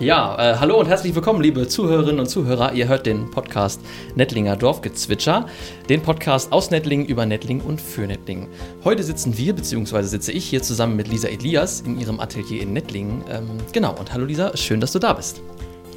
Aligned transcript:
Ja, 0.00 0.34
äh, 0.38 0.56
hallo 0.56 0.80
und 0.80 0.86
herzlich 0.86 1.14
willkommen, 1.14 1.42
liebe 1.42 1.68
Zuhörerinnen 1.68 2.20
und 2.20 2.26
Zuhörer. 2.26 2.72
Ihr 2.72 2.88
hört 2.88 3.04
den 3.04 3.30
Podcast 3.30 3.82
Nettlinger 4.14 4.56
Dorfgezwitscher, 4.56 5.44
den 5.90 6.00
Podcast 6.00 6.52
aus 6.52 6.70
Nettlingen 6.70 7.04
über 7.04 7.26
Nettlingen 7.26 7.62
und 7.62 7.82
für 7.82 8.06
Nettlingen. 8.06 8.48
Heute 8.82 9.02
sitzen 9.02 9.36
wir, 9.36 9.52
beziehungsweise 9.52 10.08
sitze 10.08 10.32
ich 10.32 10.46
hier 10.46 10.62
zusammen 10.62 10.96
mit 10.96 11.08
Lisa 11.08 11.28
Elias 11.28 11.82
in 11.82 12.00
ihrem 12.00 12.18
Atelier 12.18 12.62
in 12.62 12.72
Nettlingen. 12.72 13.22
Ähm, 13.30 13.50
genau, 13.74 13.94
und 13.94 14.10
hallo 14.14 14.24
Lisa, 14.24 14.56
schön, 14.56 14.80
dass 14.80 14.92
du 14.92 14.98
da 14.98 15.12
bist. 15.12 15.42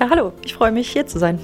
Ja, 0.01 0.09
hallo, 0.09 0.33
ich 0.43 0.53
freue 0.53 0.73
mich, 0.73 0.89
hier 0.89 1.07
zu 1.07 1.17
sein. 1.17 1.39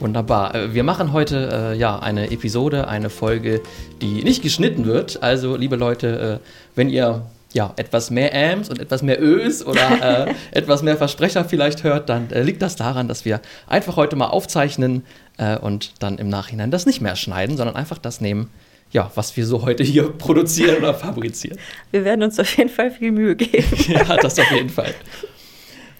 Wunderbar. 0.00 0.54
Äh, 0.54 0.72
wir 0.72 0.84
machen 0.84 1.12
heute 1.12 1.50
äh, 1.52 1.76
ja 1.76 1.98
eine 1.98 2.30
Episode, 2.30 2.88
eine 2.88 3.10
Folge, 3.10 3.60
die 4.00 4.24
nicht 4.24 4.40
geschnitten 4.42 4.86
wird. 4.86 5.22
Also, 5.22 5.54
liebe 5.56 5.76
Leute, 5.76 6.40
äh, 6.40 6.48
wenn 6.76 6.88
ihr 6.88 7.26
ja, 7.52 7.72
etwas 7.76 8.10
mehr 8.10 8.34
Ams 8.34 8.68
und 8.68 8.78
etwas 8.78 9.02
mehr 9.02 9.22
Ös 9.22 9.64
oder 9.64 10.26
äh, 10.28 10.34
etwas 10.50 10.82
mehr 10.82 10.96
Versprecher 10.96 11.44
vielleicht 11.44 11.84
hört, 11.84 12.08
dann 12.08 12.30
äh, 12.30 12.42
liegt 12.42 12.62
das 12.62 12.76
daran, 12.76 13.08
dass 13.08 13.24
wir 13.24 13.40
einfach 13.66 13.96
heute 13.96 14.16
mal 14.16 14.28
aufzeichnen 14.28 15.04
äh, 15.38 15.56
und 15.58 16.02
dann 16.02 16.18
im 16.18 16.28
Nachhinein 16.28 16.70
das 16.70 16.86
nicht 16.86 17.00
mehr 17.00 17.16
schneiden, 17.16 17.56
sondern 17.56 17.76
einfach 17.76 17.98
das 17.98 18.20
nehmen, 18.20 18.50
ja, 18.90 19.10
was 19.14 19.36
wir 19.36 19.46
so 19.46 19.62
heute 19.62 19.82
hier 19.82 20.10
produzieren 20.10 20.78
oder 20.78 20.94
fabrizieren. 20.94 21.58
Wir 21.90 22.04
werden 22.04 22.22
uns 22.22 22.38
auf 22.38 22.56
jeden 22.56 22.70
Fall 22.70 22.90
viel 22.90 23.12
Mühe 23.12 23.36
geben. 23.36 23.66
ja, 23.88 24.16
das 24.16 24.38
auf 24.38 24.50
jeden 24.50 24.70
Fall. 24.70 24.94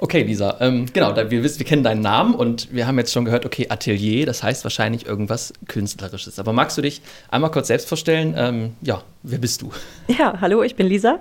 Okay, 0.01 0.23
Lisa, 0.23 0.59
ähm, 0.61 0.87
genau, 0.93 1.13
da 1.13 1.31
wir 1.31 1.43
wissen, 1.43 1.59
wir 1.59 1.67
kennen 1.67 1.83
deinen 1.83 2.03
Namen 2.03 2.35
und 2.35 2.73
wir 2.73 2.87
haben 2.87 2.99
jetzt 2.99 3.13
schon 3.13 3.25
gehört, 3.25 3.45
okay, 3.45 3.67
Atelier, 3.69 4.27
das 4.27 4.45
heißt 4.45 4.65
wahrscheinlich 4.65 5.07
irgendwas 5.07 5.53
Künstlerisches. 5.67 6.39
Aber 6.39 6.53
magst 6.53 6.79
du 6.79 6.83
dich 6.83 7.03
einmal 7.31 7.51
kurz 7.51 7.67
selbst 7.67 7.89
vorstellen? 7.89 8.33
Ähm, 8.37 8.75
ja, 8.81 9.03
wer 9.25 9.39
bist 9.39 9.63
du? 9.63 9.73
Ja, 10.19 10.41
hallo, 10.41 10.63
ich 10.63 10.77
bin 10.77 10.87
Lisa. 10.87 11.21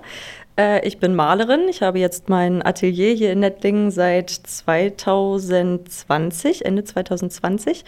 Äh, 0.58 0.86
ich 0.86 0.98
bin 0.98 1.14
Malerin. 1.14 1.68
Ich 1.68 1.82
habe 1.82 1.98
jetzt 1.98 2.28
mein 2.28 2.64
Atelier 2.64 3.14
hier 3.14 3.32
in 3.32 3.40
Nettlingen 3.40 3.90
seit 3.90 4.30
2020, 4.30 6.64
Ende 6.64 6.84
2020. 6.84 7.84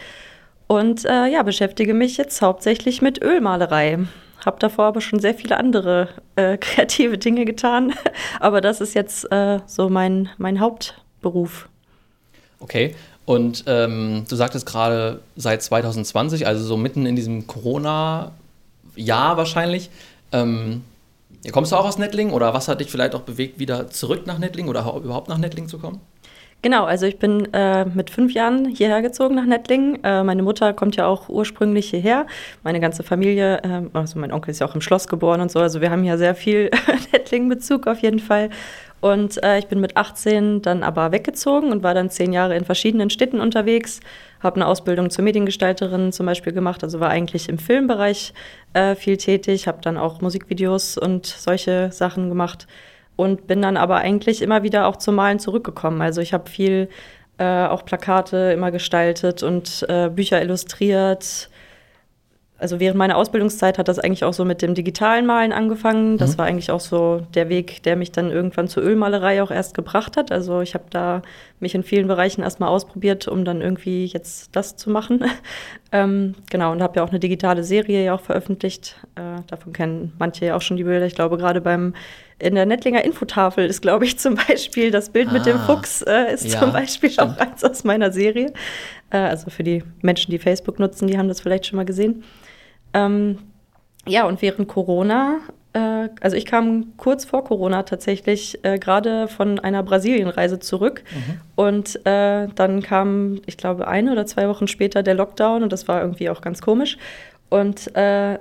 Und 0.66 1.04
äh, 1.04 1.26
ja, 1.26 1.42
beschäftige 1.42 1.94
mich 1.94 2.16
jetzt 2.16 2.42
hauptsächlich 2.42 3.02
mit 3.02 3.22
Ölmalerei. 3.22 3.98
Habe 4.44 4.58
davor 4.58 4.86
aber 4.86 5.00
schon 5.00 5.20
sehr 5.20 5.34
viele 5.34 5.56
andere 5.56 6.08
äh, 6.36 6.56
kreative 6.60 7.18
Dinge 7.18 7.44
getan. 7.44 7.92
aber 8.40 8.60
das 8.60 8.80
ist 8.80 8.94
jetzt 8.94 9.30
äh, 9.32 9.60
so 9.66 9.88
mein, 9.88 10.28
mein 10.38 10.60
Hauptberuf. 10.60 11.68
Okay. 12.60 12.94
Und 13.26 13.64
ähm, 13.66 14.24
du 14.28 14.34
sagtest 14.34 14.66
gerade 14.66 15.20
seit 15.36 15.62
2020, 15.62 16.46
also 16.46 16.64
so 16.64 16.76
mitten 16.76 17.06
in 17.06 17.14
diesem 17.14 17.46
Corona-Jahr 17.46 19.36
wahrscheinlich. 19.36 19.88
Ähm, 20.32 20.82
kommst 21.52 21.70
du 21.70 21.76
auch 21.76 21.84
aus 21.84 21.98
Nettling 21.98 22.32
oder 22.32 22.54
was 22.54 22.66
hat 22.66 22.80
dich 22.80 22.90
vielleicht 22.90 23.14
auch 23.14 23.20
bewegt, 23.20 23.58
wieder 23.58 23.88
zurück 23.88 24.26
nach 24.26 24.38
Nettling 24.38 24.68
oder 24.68 24.80
überhaupt 24.96 25.28
nach 25.28 25.38
Nettling 25.38 25.68
zu 25.68 25.78
kommen? 25.78 26.00
Genau, 26.62 26.84
also 26.84 27.06
ich 27.06 27.18
bin 27.18 27.52
äh, 27.54 27.86
mit 27.86 28.10
fünf 28.10 28.34
Jahren 28.34 28.66
hierher 28.66 29.00
gezogen 29.00 29.34
nach 29.34 29.46
Nettlingen. 29.46 30.04
Äh, 30.04 30.22
meine 30.24 30.42
Mutter 30.42 30.74
kommt 30.74 30.94
ja 30.96 31.06
auch 31.06 31.30
ursprünglich 31.30 31.88
hierher. 31.88 32.26
Meine 32.62 32.80
ganze 32.80 33.02
Familie, 33.02 33.62
äh, 33.62 33.82
also 33.94 34.18
mein 34.18 34.30
Onkel 34.30 34.50
ist 34.50 34.58
ja 34.58 34.66
auch 34.66 34.74
im 34.74 34.82
Schloss 34.82 35.08
geboren 35.08 35.40
und 35.40 35.50
so. 35.50 35.58
Also 35.58 35.80
wir 35.80 35.90
haben 35.90 36.04
ja 36.04 36.18
sehr 36.18 36.34
viel 36.34 36.70
Nettlingen-Bezug 37.12 37.86
auf 37.86 38.00
jeden 38.00 38.18
Fall. 38.18 38.50
Und 39.00 39.42
äh, 39.42 39.58
ich 39.58 39.68
bin 39.68 39.80
mit 39.80 39.96
18 39.96 40.60
dann 40.60 40.82
aber 40.82 41.12
weggezogen 41.12 41.72
und 41.72 41.82
war 41.82 41.94
dann 41.94 42.10
zehn 42.10 42.34
Jahre 42.34 42.54
in 42.54 42.66
verschiedenen 42.66 43.08
Städten 43.08 43.40
unterwegs. 43.40 44.00
Habe 44.40 44.56
eine 44.56 44.66
Ausbildung 44.66 45.08
zur 45.08 45.24
Mediengestalterin 45.24 46.12
zum 46.12 46.26
Beispiel 46.26 46.52
gemacht, 46.52 46.84
also 46.84 47.00
war 47.00 47.08
eigentlich 47.08 47.48
im 47.48 47.58
Filmbereich 47.58 48.34
äh, 48.74 48.94
viel 48.94 49.16
tätig. 49.16 49.66
Habe 49.66 49.80
dann 49.80 49.96
auch 49.96 50.20
Musikvideos 50.20 50.98
und 50.98 51.24
solche 51.24 51.90
Sachen 51.90 52.28
gemacht 52.28 52.66
und 53.20 53.46
bin 53.46 53.62
dann 53.62 53.76
aber 53.76 53.96
eigentlich 53.98 54.42
immer 54.42 54.62
wieder 54.62 54.86
auch 54.86 54.96
zum 54.96 55.14
Malen 55.14 55.38
zurückgekommen. 55.38 56.00
Also 56.00 56.20
ich 56.20 56.32
habe 56.32 56.48
viel 56.48 56.88
äh, 57.38 57.66
auch 57.66 57.84
Plakate 57.84 58.52
immer 58.52 58.70
gestaltet 58.70 59.42
und 59.42 59.84
äh, 59.88 60.08
Bücher 60.08 60.42
illustriert. 60.42 61.50
Also 62.60 62.78
während 62.78 62.98
meiner 62.98 63.16
Ausbildungszeit 63.16 63.78
hat 63.78 63.88
das 63.88 63.98
eigentlich 63.98 64.22
auch 64.22 64.34
so 64.34 64.44
mit 64.44 64.60
dem 64.60 64.74
digitalen 64.74 65.24
Malen 65.24 65.52
angefangen. 65.52 66.18
Das 66.18 66.32
mhm. 66.32 66.38
war 66.38 66.46
eigentlich 66.46 66.70
auch 66.70 66.80
so 66.80 67.22
der 67.32 67.48
Weg, 67.48 67.82
der 67.84 67.96
mich 67.96 68.12
dann 68.12 68.30
irgendwann 68.30 68.68
zur 68.68 68.82
Ölmalerei 68.82 69.42
auch 69.42 69.50
erst 69.50 69.72
gebracht 69.72 70.18
hat. 70.18 70.30
Also 70.30 70.60
ich 70.60 70.74
habe 70.74 70.84
da 70.90 71.22
mich 71.58 71.74
in 71.74 71.82
vielen 71.82 72.06
Bereichen 72.06 72.42
erstmal 72.42 72.68
ausprobiert, 72.68 73.26
um 73.28 73.46
dann 73.46 73.62
irgendwie 73.62 74.04
jetzt 74.04 74.54
das 74.54 74.76
zu 74.76 74.90
machen. 74.90 75.24
ähm, 75.92 76.34
genau, 76.50 76.72
und 76.72 76.82
habe 76.82 76.96
ja 76.96 77.04
auch 77.04 77.08
eine 77.08 77.20
digitale 77.20 77.64
Serie 77.64 78.04
ja 78.04 78.14
auch 78.14 78.20
veröffentlicht. 78.20 78.96
Äh, 79.14 79.40
davon 79.46 79.72
kennen 79.72 80.12
manche 80.18 80.44
ja 80.44 80.54
auch 80.54 80.62
schon 80.62 80.76
die 80.76 80.84
Bilder. 80.84 81.06
Ich 81.06 81.14
glaube, 81.14 81.38
gerade 81.38 81.62
beim 81.62 81.94
in 82.40 82.54
der 82.54 82.66
Nettlinger 82.66 83.04
Infotafel 83.04 83.66
ist, 83.66 83.82
glaube 83.82 84.04
ich, 84.04 84.18
zum 84.18 84.34
Beispiel 84.34 84.90
das 84.90 85.10
Bild 85.10 85.28
ah, 85.28 85.32
mit 85.32 85.46
dem 85.46 85.56
ah. 85.56 85.66
Fuchs 85.66 86.02
äh, 86.02 86.32
ist 86.32 86.52
ja, 86.52 86.60
zum 86.60 86.72
Beispiel 86.72 87.10
stimmt. 87.10 87.38
auch 87.38 87.38
eins 87.38 87.64
aus 87.64 87.84
meiner 87.84 88.12
Serie. 88.12 88.52
Äh, 89.10 89.18
also 89.18 89.50
für 89.50 89.62
die 89.62 89.82
Menschen, 90.02 90.30
die 90.30 90.38
Facebook 90.38 90.78
nutzen, 90.78 91.06
die 91.06 91.18
haben 91.18 91.28
das 91.28 91.40
vielleicht 91.40 91.66
schon 91.66 91.76
mal 91.76 91.84
gesehen. 91.84 92.24
Ähm, 92.94 93.38
ja, 94.06 94.26
und 94.26 94.42
während 94.42 94.68
Corona, 94.68 95.38
äh, 95.72 96.08
also 96.20 96.36
ich 96.36 96.46
kam 96.46 96.96
kurz 96.96 97.24
vor 97.24 97.44
Corona 97.44 97.82
tatsächlich 97.82 98.58
äh, 98.64 98.78
gerade 98.78 99.28
von 99.28 99.58
einer 99.58 99.82
Brasilienreise 99.82 100.58
zurück. 100.58 101.04
Mhm. 101.12 101.40
Und 101.54 102.06
äh, 102.06 102.48
dann 102.54 102.82
kam, 102.82 103.40
ich 103.46 103.56
glaube, 103.56 103.86
eine 103.86 104.12
oder 104.12 104.26
zwei 104.26 104.48
Wochen 104.48 104.66
später 104.66 105.02
der 105.02 105.14
Lockdown 105.14 105.62
und 105.62 105.72
das 105.72 105.86
war 105.86 106.00
irgendwie 106.00 106.30
auch 106.30 106.40
ganz 106.40 106.62
komisch. 106.62 106.96
Und 107.50 107.94
äh, 107.96 108.38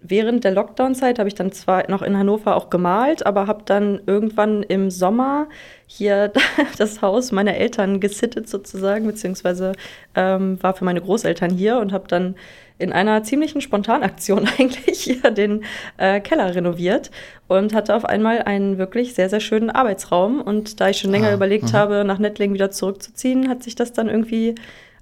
während 0.00 0.44
der 0.44 0.52
Lockdown-Zeit 0.52 1.18
habe 1.18 1.28
ich 1.28 1.34
dann 1.34 1.52
zwar 1.52 1.90
noch 1.90 2.02
in 2.02 2.16
Hannover 2.16 2.56
auch 2.56 2.70
gemalt, 2.70 3.26
aber 3.26 3.46
habe 3.46 3.62
dann 3.64 4.00
irgendwann 4.06 4.62
im 4.62 4.90
Sommer 4.90 5.48
hier 5.86 6.32
das 6.78 7.02
Haus 7.02 7.32
meiner 7.32 7.56
Eltern 7.56 8.00
gesittet 8.00 8.48
sozusagen, 8.48 9.06
beziehungsweise 9.06 9.72
ähm, 10.14 10.62
war 10.62 10.74
für 10.74 10.84
meine 10.84 11.00
Großeltern 11.00 11.50
hier 11.50 11.78
und 11.78 11.92
habe 11.92 12.06
dann 12.08 12.36
in 12.78 12.92
einer 12.92 13.24
ziemlichen 13.24 13.60
Spontanaktion 13.60 14.48
eigentlich 14.58 15.00
hier 15.00 15.30
den 15.30 15.64
äh, 15.96 16.20
Keller 16.20 16.54
renoviert 16.54 17.10
und 17.48 17.74
hatte 17.74 17.94
auf 17.94 18.04
einmal 18.04 18.42
einen 18.42 18.78
wirklich 18.78 19.14
sehr, 19.14 19.28
sehr 19.28 19.40
schönen 19.40 19.70
Arbeitsraum. 19.70 20.40
Und 20.40 20.80
da 20.80 20.88
ich 20.88 20.98
schon 20.98 21.10
länger 21.10 21.30
ah, 21.30 21.34
überlegt 21.34 21.72
mh. 21.72 21.78
habe, 21.78 22.04
nach 22.04 22.18
Nettling 22.18 22.54
wieder 22.54 22.70
zurückzuziehen, 22.70 23.48
hat 23.48 23.64
sich 23.64 23.74
das 23.74 23.92
dann 23.92 24.08
irgendwie 24.08 24.54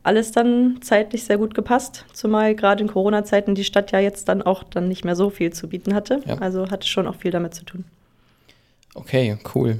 alles 0.07 0.33
dann 0.33 0.79
zeitlich 0.81 1.25
sehr 1.25 1.39
gut 1.39 1.55
gepasst, 1.55 2.05
zumal 2.13 2.55
gerade 2.55 2.83
in 2.83 2.89
Corona-Zeiten 2.89 3.55
die 3.55 3.65
Stadt 3.65 3.93
ja 3.93 3.99
jetzt 3.99 4.29
dann 4.29 4.43
auch 4.43 4.63
dann 4.63 4.89
nicht 4.89 5.05
mehr 5.05 5.17
so 5.17 5.31
viel 5.31 5.53
zu 5.53 5.69
bieten 5.69 5.95
hatte. 5.95 6.21
Ja. 6.27 6.39
Also 6.39 6.71
hatte 6.71 6.87
schon 6.87 7.07
auch 7.07 7.17
viel 7.17 7.31
damit 7.31 7.55
zu 7.55 7.65
tun. 7.65 7.85
Okay, 8.95 9.37
cool. 9.55 9.79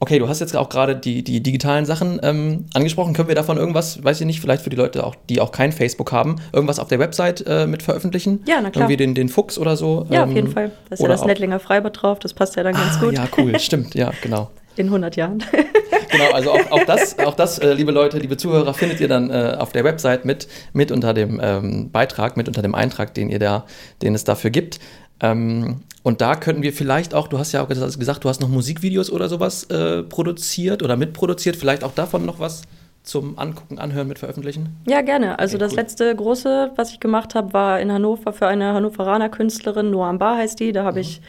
Okay, 0.00 0.20
du 0.20 0.28
hast 0.28 0.40
jetzt 0.40 0.56
auch 0.56 0.68
gerade 0.68 0.94
die, 0.94 1.24
die 1.24 1.42
digitalen 1.42 1.84
Sachen 1.84 2.20
ähm, 2.22 2.66
angesprochen. 2.72 3.14
Können 3.14 3.26
wir 3.26 3.34
davon 3.34 3.56
irgendwas, 3.56 4.02
weiß 4.02 4.20
ich 4.20 4.26
nicht, 4.26 4.40
vielleicht 4.40 4.62
für 4.62 4.70
die 4.70 4.76
Leute, 4.76 5.04
auch, 5.04 5.16
die 5.28 5.40
auch 5.40 5.50
kein 5.50 5.72
Facebook 5.72 6.12
haben, 6.12 6.36
irgendwas 6.52 6.78
auf 6.78 6.86
der 6.86 7.00
Website 7.00 7.44
äh, 7.46 7.66
mit 7.66 7.82
veröffentlichen? 7.82 8.44
Ja, 8.46 8.60
na 8.62 8.70
klar. 8.70 8.84
Irgendwie 8.84 8.96
den, 8.96 9.14
den 9.16 9.28
Fuchs 9.28 9.58
oder 9.58 9.76
so? 9.76 10.06
Ja, 10.08 10.22
ähm, 10.22 10.28
auf 10.28 10.34
jeden 10.36 10.48
Fall. 10.52 10.70
Da 10.88 10.94
ist 10.94 11.02
ja 11.02 11.08
das 11.08 11.24
Nettlinger 11.24 11.58
Freibad 11.58 12.00
drauf, 12.00 12.20
das 12.20 12.32
passt 12.32 12.54
ja 12.54 12.62
dann 12.62 12.74
ganz 12.74 12.96
ah, 12.96 13.00
gut. 13.00 13.14
Ja, 13.14 13.28
cool, 13.36 13.58
stimmt, 13.58 13.94
ja, 13.96 14.12
genau. 14.22 14.50
In 14.78 14.86
100 14.86 15.16
Jahren. 15.16 15.42
genau, 16.10 16.30
also 16.32 16.52
auch, 16.52 16.70
auch 16.70 16.84
das, 16.84 17.18
auch 17.18 17.34
das 17.34 17.58
äh, 17.58 17.72
liebe 17.72 17.92
Leute, 17.92 18.18
liebe 18.18 18.36
Zuhörer, 18.36 18.72
findet 18.74 19.00
ihr 19.00 19.08
dann 19.08 19.30
äh, 19.30 19.56
auf 19.58 19.72
der 19.72 19.84
Website 19.84 20.24
mit, 20.24 20.48
mit 20.72 20.92
unter 20.92 21.14
dem 21.14 21.40
ähm, 21.42 21.90
Beitrag, 21.90 22.36
mit 22.36 22.48
unter 22.48 22.62
dem 22.62 22.74
Eintrag, 22.74 23.12
den 23.14 23.28
ihr 23.28 23.38
da, 23.38 23.66
den 24.02 24.14
es 24.14 24.24
dafür 24.24 24.50
gibt. 24.50 24.78
Ähm, 25.20 25.80
und 26.02 26.20
da 26.20 26.36
könnten 26.36 26.62
wir 26.62 26.72
vielleicht 26.72 27.12
auch, 27.12 27.28
du 27.28 27.38
hast 27.38 27.52
ja 27.52 27.62
auch 27.62 27.68
gesagt, 27.68 28.24
du 28.24 28.28
hast 28.28 28.40
noch 28.40 28.48
Musikvideos 28.48 29.10
oder 29.10 29.28
sowas 29.28 29.64
äh, 29.64 30.02
produziert 30.04 30.82
oder 30.82 30.96
mitproduziert, 30.96 31.56
vielleicht 31.56 31.82
auch 31.82 31.92
davon 31.92 32.24
noch 32.24 32.38
was 32.38 32.62
zum 33.02 33.38
Angucken, 33.38 33.78
Anhören, 33.78 34.06
mit 34.06 34.18
veröffentlichen? 34.18 34.76
Ja, 34.86 35.00
gerne. 35.00 35.38
Also 35.38 35.56
okay, 35.56 35.64
das 35.64 35.72
cool. 35.72 35.78
letzte 35.78 36.14
große, 36.14 36.70
was 36.76 36.92
ich 36.92 37.00
gemacht 37.00 37.34
habe, 37.34 37.52
war 37.52 37.80
in 37.80 37.90
Hannover 37.90 38.32
für 38.32 38.46
eine 38.46 38.74
Hannoveraner 38.74 39.28
Künstlerin, 39.28 39.90
Noam 39.90 40.18
Bar 40.18 40.36
heißt 40.36 40.60
die. 40.60 40.72
Da 40.72 40.84
habe 40.84 40.96
mhm. 40.96 41.02
ich 41.02 41.20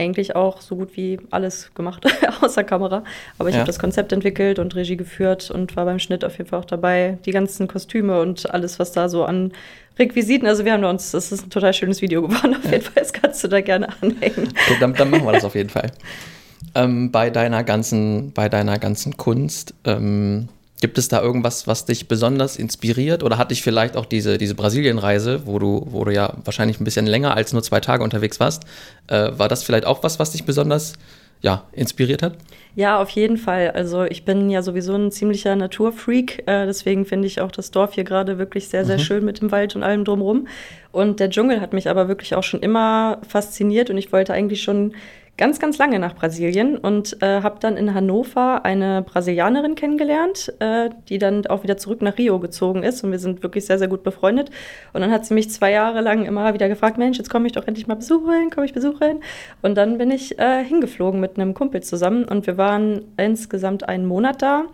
eigentlich 0.00 0.34
auch 0.34 0.60
so 0.60 0.76
gut 0.76 0.96
wie 0.96 1.18
alles 1.30 1.72
gemacht, 1.74 2.04
außer 2.40 2.64
Kamera. 2.64 3.04
Aber 3.38 3.48
ich 3.48 3.54
ja. 3.54 3.60
habe 3.60 3.66
das 3.66 3.78
Konzept 3.78 4.12
entwickelt 4.12 4.58
und 4.58 4.74
Regie 4.74 4.96
geführt 4.96 5.50
und 5.50 5.76
war 5.76 5.84
beim 5.84 5.98
Schnitt 5.98 6.24
auf 6.24 6.38
jeden 6.38 6.48
Fall 6.48 6.60
auch 6.60 6.64
dabei. 6.64 7.18
Die 7.26 7.30
ganzen 7.30 7.68
Kostüme 7.68 8.20
und 8.20 8.50
alles, 8.50 8.78
was 8.78 8.92
da 8.92 9.08
so 9.08 9.24
an 9.24 9.52
Requisiten, 9.98 10.48
also 10.48 10.64
wir 10.64 10.72
haben 10.72 10.84
uns, 10.84 11.10
das 11.10 11.30
ist 11.30 11.46
ein 11.46 11.50
total 11.50 11.74
schönes 11.74 12.00
Video 12.00 12.22
geworden, 12.22 12.54
auf 12.58 12.64
ja. 12.64 12.72
jeden 12.72 12.84
Fall, 12.84 13.02
das 13.02 13.12
kannst 13.12 13.44
du 13.44 13.48
da 13.48 13.60
gerne 13.60 13.88
anhängen. 14.00 14.48
Okay, 14.48 14.76
dann, 14.80 14.94
dann 14.94 15.10
machen 15.10 15.24
wir 15.24 15.32
das 15.32 15.44
auf 15.44 15.54
jeden 15.54 15.68
Fall. 15.68 15.92
Ähm, 16.74 17.10
bei 17.10 17.30
deiner 17.30 17.64
ganzen, 17.64 18.32
bei 18.32 18.48
deiner 18.48 18.78
ganzen 18.78 19.16
Kunst, 19.16 19.74
ähm, 19.84 20.48
Gibt 20.80 20.96
es 20.96 21.08
da 21.08 21.20
irgendwas, 21.20 21.66
was 21.66 21.84
dich 21.84 22.08
besonders 22.08 22.56
inspiriert? 22.56 23.22
Oder 23.22 23.36
hat 23.36 23.50
dich 23.50 23.62
vielleicht 23.62 23.96
auch 23.96 24.06
diese, 24.06 24.38
diese 24.38 24.54
Brasilienreise, 24.54 25.46
wo 25.46 25.58
du, 25.58 25.86
wo 25.90 26.04
du 26.04 26.12
ja 26.12 26.34
wahrscheinlich 26.44 26.80
ein 26.80 26.84
bisschen 26.84 27.06
länger 27.06 27.36
als 27.36 27.52
nur 27.52 27.62
zwei 27.62 27.80
Tage 27.80 28.02
unterwegs 28.02 28.40
warst, 28.40 28.64
äh, 29.08 29.30
war 29.32 29.48
das 29.48 29.62
vielleicht 29.62 29.84
auch 29.84 30.02
was, 30.02 30.18
was 30.18 30.32
dich 30.32 30.44
besonders 30.44 30.94
ja, 31.42 31.64
inspiriert 31.72 32.22
hat? 32.22 32.36
Ja, 32.74 33.00
auf 33.00 33.10
jeden 33.10 33.36
Fall. 33.36 33.72
Also 33.72 34.04
ich 34.04 34.24
bin 34.24 34.48
ja 34.50 34.62
sowieso 34.62 34.94
ein 34.94 35.10
ziemlicher 35.10 35.56
Naturfreak. 35.56 36.44
Äh, 36.46 36.66
deswegen 36.66 37.04
finde 37.04 37.26
ich 37.26 37.40
auch 37.40 37.50
das 37.50 37.70
Dorf 37.70 37.94
hier 37.94 38.04
gerade 38.04 38.38
wirklich 38.38 38.68
sehr, 38.68 38.84
sehr 38.84 38.98
mhm. 38.98 39.02
schön 39.02 39.24
mit 39.24 39.40
dem 39.40 39.50
Wald 39.50 39.74
und 39.74 39.82
allem 39.82 40.04
drumherum. 40.04 40.46
Und 40.92 41.20
der 41.20 41.30
Dschungel 41.30 41.60
hat 41.60 41.72
mich 41.72 41.88
aber 41.88 42.08
wirklich 42.08 42.34
auch 42.34 42.42
schon 42.42 42.60
immer 42.60 43.18
fasziniert 43.26 43.90
und 43.90 43.98
ich 43.98 44.12
wollte 44.12 44.32
eigentlich 44.32 44.62
schon 44.62 44.92
ganz, 45.40 45.58
ganz 45.58 45.78
lange 45.78 45.98
nach 45.98 46.14
Brasilien 46.14 46.76
und 46.76 47.22
äh, 47.22 47.40
habe 47.40 47.56
dann 47.60 47.78
in 47.78 47.94
Hannover 47.94 48.66
eine 48.66 49.00
Brasilianerin 49.00 49.74
kennengelernt, 49.74 50.52
äh, 50.58 50.90
die 51.08 51.16
dann 51.16 51.46
auch 51.46 51.62
wieder 51.62 51.78
zurück 51.78 52.02
nach 52.02 52.18
Rio 52.18 52.38
gezogen 52.38 52.82
ist 52.82 53.02
und 53.02 53.10
wir 53.10 53.18
sind 53.18 53.42
wirklich 53.42 53.64
sehr, 53.64 53.78
sehr 53.78 53.88
gut 53.88 54.02
befreundet. 54.02 54.50
Und 54.92 55.00
dann 55.00 55.10
hat 55.10 55.24
sie 55.24 55.32
mich 55.32 55.50
zwei 55.50 55.72
Jahre 55.72 56.02
lang 56.02 56.26
immer 56.26 56.52
wieder 56.52 56.68
gefragt, 56.68 56.98
Mensch, 56.98 57.16
jetzt 57.16 57.30
komme 57.30 57.46
ich 57.46 57.52
doch 57.52 57.66
endlich 57.66 57.86
mal 57.86 57.94
besuchen, 57.94 58.50
komme 58.50 58.66
ich 58.66 58.74
besuchen. 58.74 59.22
Und 59.62 59.76
dann 59.76 59.96
bin 59.96 60.10
ich 60.10 60.38
äh, 60.38 60.62
hingeflogen 60.62 61.20
mit 61.20 61.38
einem 61.38 61.54
Kumpel 61.54 61.82
zusammen 61.82 62.26
und 62.26 62.46
wir 62.46 62.58
waren 62.58 63.06
insgesamt 63.16 63.88
einen 63.88 64.04
Monat 64.04 64.42
da 64.42 64.66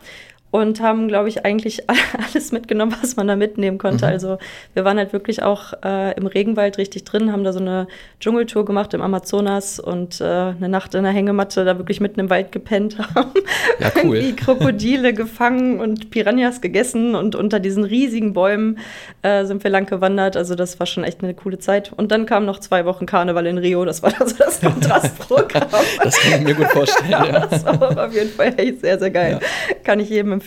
und 0.57 0.81
haben, 0.81 1.09
glaube 1.09 1.29
ich, 1.29 1.45
eigentlich 1.45 1.85
alles 2.33 2.51
mitgenommen, 2.51 2.95
was 3.03 3.17
man 3.17 3.29
da 3.29 3.37
mitnehmen 3.37 3.77
konnte. 3.77 4.07
Mhm. 4.07 4.13
Also 4.13 4.39
wir 4.73 4.85
waren 4.85 4.97
halt 4.97 5.13
wirklich 5.13 5.43
auch 5.43 5.75
äh, 5.85 6.17
im 6.17 6.27
Regenwald 6.27 6.79
richtig 6.79 7.05
drin, 7.05 7.31
haben 7.31 7.45
da 7.45 7.53
so 7.53 7.61
eine 7.61 7.87
Dschungeltour 8.21 8.65
gemacht 8.65 8.95
im 8.95 9.03
Amazonas 9.03 9.79
und 9.79 10.21
äh, 10.23 10.25
eine 10.25 10.71
Nacht 10.71 10.95
in 10.95 11.03
der 11.03 11.13
Hängematte 11.13 11.67
da 11.67 11.77
wirklich 11.77 12.01
mitten 12.01 12.21
im 12.21 12.31
Wald 12.31 12.53
gepennt 12.53 12.99
haben. 12.99 13.33
Ja, 13.79 13.93
cool. 14.03 14.17
Irgendwie 14.17 14.37
Krokodile 14.37 15.13
gefangen 15.15 15.79
und 15.79 16.11
Piranhas 16.11 16.63
gegessen 16.63 17.15
und 17.15 17.35
unter 17.35 17.61
diesen 17.61 17.85
riesigen 17.85 18.33
Bäumen 18.33 18.79
äh, 19.21 19.45
sind 19.45 19.63
wir 19.63 19.71
lang 19.71 19.85
gewandert. 19.85 20.39
Also 20.39 20.55
das 20.55 20.81
war 20.81 20.87
schon 20.87 21.05
echt 21.05 21.23
eine 21.23 21.35
coole 21.35 21.59
Zeit. 21.59 21.93
Und 21.95 22.11
dann 22.13 22.25
kamen 22.25 22.47
noch 22.47 22.61
zwei 22.61 22.87
Wochen 22.87 23.05
Karneval 23.05 23.47
in 23.47 23.59
Rio. 23.59 23.85
Das 23.85 24.03
war 24.03 24.13
also 24.19 24.35
das 24.39 24.61
Kontrastprogramm. 24.63 25.69
das 26.03 26.19
kann 26.19 26.41
ich 26.41 26.47
mir 26.47 26.55
gut 26.55 26.69
vorstellen. 26.69 27.11
ja. 27.11 27.47
Das 27.47 27.65
war 27.65 28.07
auf 28.07 28.15
jeden 28.15 28.31
Fall 28.31 28.55
echt 28.57 28.81
sehr, 28.81 28.99
sehr 28.99 29.11
geil. 29.11 29.39
Ja. 29.41 29.75
Kann 29.85 30.01
ich 30.01 30.09
jedem 30.09 30.33
empfehlen. 30.33 30.46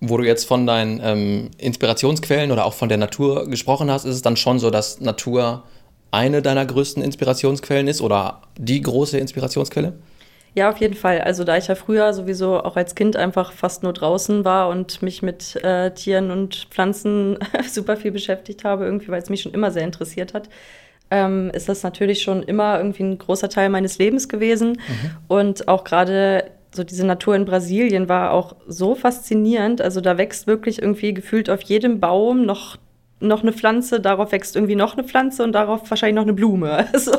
Wo 0.00 0.16
du 0.16 0.24
jetzt 0.24 0.46
von 0.46 0.66
deinen 0.66 1.00
ähm, 1.02 1.50
Inspirationsquellen 1.58 2.50
oder 2.50 2.64
auch 2.64 2.74
von 2.74 2.88
der 2.88 2.98
Natur 2.98 3.48
gesprochen 3.48 3.90
hast, 3.90 4.04
ist 4.04 4.16
es 4.16 4.22
dann 4.22 4.36
schon 4.36 4.58
so, 4.58 4.70
dass 4.70 5.00
Natur 5.00 5.62
eine 6.10 6.42
deiner 6.42 6.66
größten 6.66 7.02
Inspirationsquellen 7.02 7.88
ist 7.88 8.00
oder 8.00 8.42
die 8.58 8.82
große 8.82 9.18
Inspirationsquelle? 9.18 9.94
Ja, 10.54 10.68
auf 10.68 10.76
jeden 10.78 10.94
Fall. 10.94 11.22
Also 11.22 11.44
da 11.44 11.56
ich 11.56 11.68
ja 11.68 11.74
früher 11.74 12.12
sowieso 12.12 12.62
auch 12.62 12.76
als 12.76 12.94
Kind 12.94 13.16
einfach 13.16 13.52
fast 13.52 13.82
nur 13.82 13.94
draußen 13.94 14.44
war 14.44 14.68
und 14.68 15.00
mich 15.00 15.22
mit 15.22 15.56
äh, 15.64 15.92
Tieren 15.92 16.30
und 16.30 16.66
Pflanzen 16.70 17.38
super 17.70 17.96
viel 17.96 18.10
beschäftigt 18.10 18.64
habe, 18.64 18.84
irgendwie, 18.84 19.08
weil 19.08 19.22
es 19.22 19.30
mich 19.30 19.40
schon 19.40 19.54
immer 19.54 19.70
sehr 19.70 19.84
interessiert 19.84 20.34
hat, 20.34 20.50
ähm, 21.10 21.50
ist 21.54 21.70
das 21.70 21.82
natürlich 21.82 22.22
schon 22.22 22.42
immer 22.42 22.76
irgendwie 22.76 23.04
ein 23.04 23.18
großer 23.18 23.48
Teil 23.48 23.70
meines 23.70 23.96
Lebens 23.96 24.28
gewesen. 24.28 24.72
Mhm. 24.72 25.10
Und 25.28 25.68
auch 25.68 25.84
gerade 25.84 26.50
so 26.74 26.84
diese 26.84 27.06
Natur 27.06 27.36
in 27.36 27.44
Brasilien 27.44 28.08
war 28.08 28.32
auch 28.32 28.56
so 28.66 28.94
faszinierend. 28.94 29.80
Also 29.80 30.00
da 30.00 30.18
wächst 30.18 30.46
wirklich 30.46 30.80
irgendwie 30.80 31.12
gefühlt 31.14 31.50
auf 31.50 31.62
jedem 31.62 32.00
Baum 32.00 32.44
noch 32.44 32.78
noch 33.22 33.42
eine 33.42 33.52
Pflanze, 33.52 34.00
darauf 34.00 34.32
wächst 34.32 34.56
irgendwie 34.56 34.74
noch 34.74 34.94
eine 34.94 35.04
Pflanze 35.04 35.42
und 35.44 35.52
darauf 35.52 35.88
wahrscheinlich 35.90 36.16
noch 36.16 36.22
eine 36.22 36.32
Blume. 36.32 36.86
Also 36.94 37.12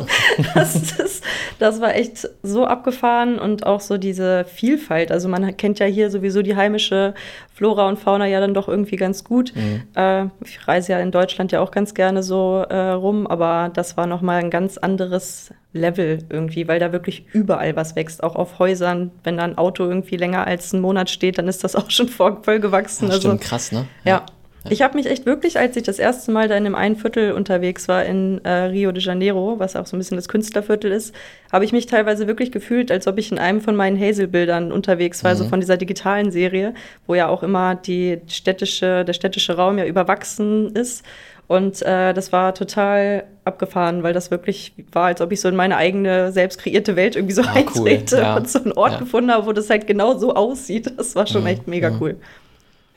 das, 0.53 0.97
das, 0.97 1.21
das 1.59 1.81
war 1.81 1.95
echt 1.95 2.29
so 2.41 2.65
abgefahren 2.65 3.39
und 3.39 3.65
auch 3.65 3.81
so 3.81 3.97
diese 3.97 4.45
Vielfalt. 4.45 5.11
Also 5.11 5.27
man 5.27 5.55
kennt 5.57 5.79
ja 5.79 5.85
hier 5.85 6.09
sowieso 6.09 6.41
die 6.41 6.55
heimische 6.55 7.13
Flora 7.53 7.87
und 7.87 7.99
Fauna 7.99 8.25
ja 8.27 8.39
dann 8.39 8.53
doch 8.53 8.67
irgendwie 8.67 8.95
ganz 8.95 9.23
gut. 9.23 9.53
Mhm. 9.55 9.83
Äh, 9.95 10.25
ich 10.43 10.67
reise 10.67 10.93
ja 10.93 10.99
in 10.99 11.11
Deutschland 11.11 11.51
ja 11.51 11.61
auch 11.61 11.71
ganz 11.71 11.93
gerne 11.93 12.23
so 12.23 12.63
äh, 12.69 12.91
rum, 12.91 13.27
aber 13.27 13.71
das 13.73 13.97
war 13.97 14.07
nochmal 14.07 14.39
ein 14.39 14.49
ganz 14.49 14.77
anderes 14.77 15.51
Level 15.73 16.19
irgendwie, 16.29 16.67
weil 16.67 16.79
da 16.79 16.91
wirklich 16.91 17.25
überall 17.33 17.75
was 17.75 17.95
wächst, 17.95 18.23
auch 18.23 18.35
auf 18.35 18.59
Häusern. 18.59 19.11
Wenn 19.23 19.37
da 19.37 19.43
ein 19.43 19.57
Auto 19.57 19.83
irgendwie 19.83 20.17
länger 20.17 20.47
als 20.47 20.73
einen 20.73 20.81
Monat 20.81 21.09
steht, 21.09 21.37
dann 21.37 21.47
ist 21.47 21.63
das 21.63 21.75
auch 21.75 21.89
schon 21.89 22.07
voll 22.07 22.59
gewachsen. 22.59 23.07
Das 23.07 23.17
stimmt, 23.17 23.41
also, 23.41 23.49
krass, 23.49 23.71
ne? 23.71 23.85
ja. 24.03 24.17
ja. 24.17 24.25
Ich 24.69 24.81
habe 24.81 24.95
mich 24.95 25.07
echt 25.07 25.25
wirklich, 25.25 25.59
als 25.59 25.75
ich 25.75 25.83
das 25.83 25.99
erste 25.99 26.31
Mal 26.31 26.47
da 26.47 26.55
in 26.55 26.65
einem 26.65 26.75
einen 26.75 26.95
Viertel 26.95 27.33
unterwegs 27.33 27.87
war 27.87 28.05
in 28.05 28.43
äh, 28.45 28.49
Rio 28.49 28.91
de 28.91 29.03
Janeiro, 29.03 29.59
was 29.59 29.75
auch 29.75 29.85
so 29.85 29.95
ein 29.95 29.99
bisschen 29.99 30.15
das 30.15 30.29
Künstlerviertel 30.29 30.91
ist, 30.91 31.13
habe 31.51 31.65
ich 31.65 31.73
mich 31.73 31.85
teilweise 31.85 32.27
wirklich 32.27 32.51
gefühlt, 32.51 32.89
als 32.89 33.07
ob 33.07 33.17
ich 33.17 33.31
in 33.31 33.39
einem 33.39 33.59
von 33.59 33.75
meinen 33.75 33.99
Hazel-Bildern 33.99 34.71
unterwegs 34.71 35.23
war, 35.23 35.29
also 35.29 35.43
mhm. 35.43 35.45
also 35.45 35.49
von 35.49 35.59
dieser 35.59 35.77
digitalen 35.77 36.31
Serie, 36.31 36.73
wo 37.07 37.15
ja 37.15 37.27
auch 37.27 37.43
immer 37.43 37.75
die 37.75 38.21
städtische, 38.27 39.03
der 39.03 39.13
städtische 39.13 39.55
Raum 39.57 39.77
ja 39.77 39.85
überwachsen 39.85 40.73
ist. 40.75 41.03
Und 41.47 41.81
äh, 41.81 42.13
das 42.13 42.31
war 42.31 42.55
total 42.55 43.25
abgefahren, 43.43 44.01
weil 44.01 44.13
das 44.13 44.31
wirklich 44.31 44.73
war, 44.93 45.07
als 45.07 45.19
ob 45.19 45.33
ich 45.33 45.41
so 45.41 45.49
in 45.49 45.57
meine 45.57 45.75
eigene 45.75 46.31
selbst 46.31 46.59
kreierte 46.59 46.95
Welt 46.95 47.17
irgendwie 47.17 47.35
so 47.35 47.41
ah, 47.41 47.51
eintrete 47.53 48.15
cool. 48.15 48.21
ja. 48.21 48.35
und 48.37 48.49
so 48.49 48.63
einen 48.63 48.71
Ort 48.71 48.93
ja. 48.93 48.99
gefunden 48.99 49.29
habe, 49.29 49.45
wo 49.45 49.51
das 49.51 49.69
halt 49.69 49.85
genau 49.85 50.17
so 50.17 50.33
aussieht. 50.33 50.93
Das 50.97 51.15
war 51.15 51.27
schon 51.27 51.41
mhm. 51.41 51.47
echt 51.47 51.67
mega 51.67 51.89
mhm. 51.89 52.01
cool. 52.01 52.15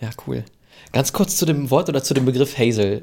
Ja, 0.00 0.10
cool. 0.26 0.44
Ganz 0.96 1.12
kurz 1.12 1.36
zu 1.36 1.44
dem 1.44 1.70
Wort 1.70 1.90
oder 1.90 2.02
zu 2.02 2.14
dem 2.14 2.24
Begriff 2.24 2.56
Hazel. 2.56 3.02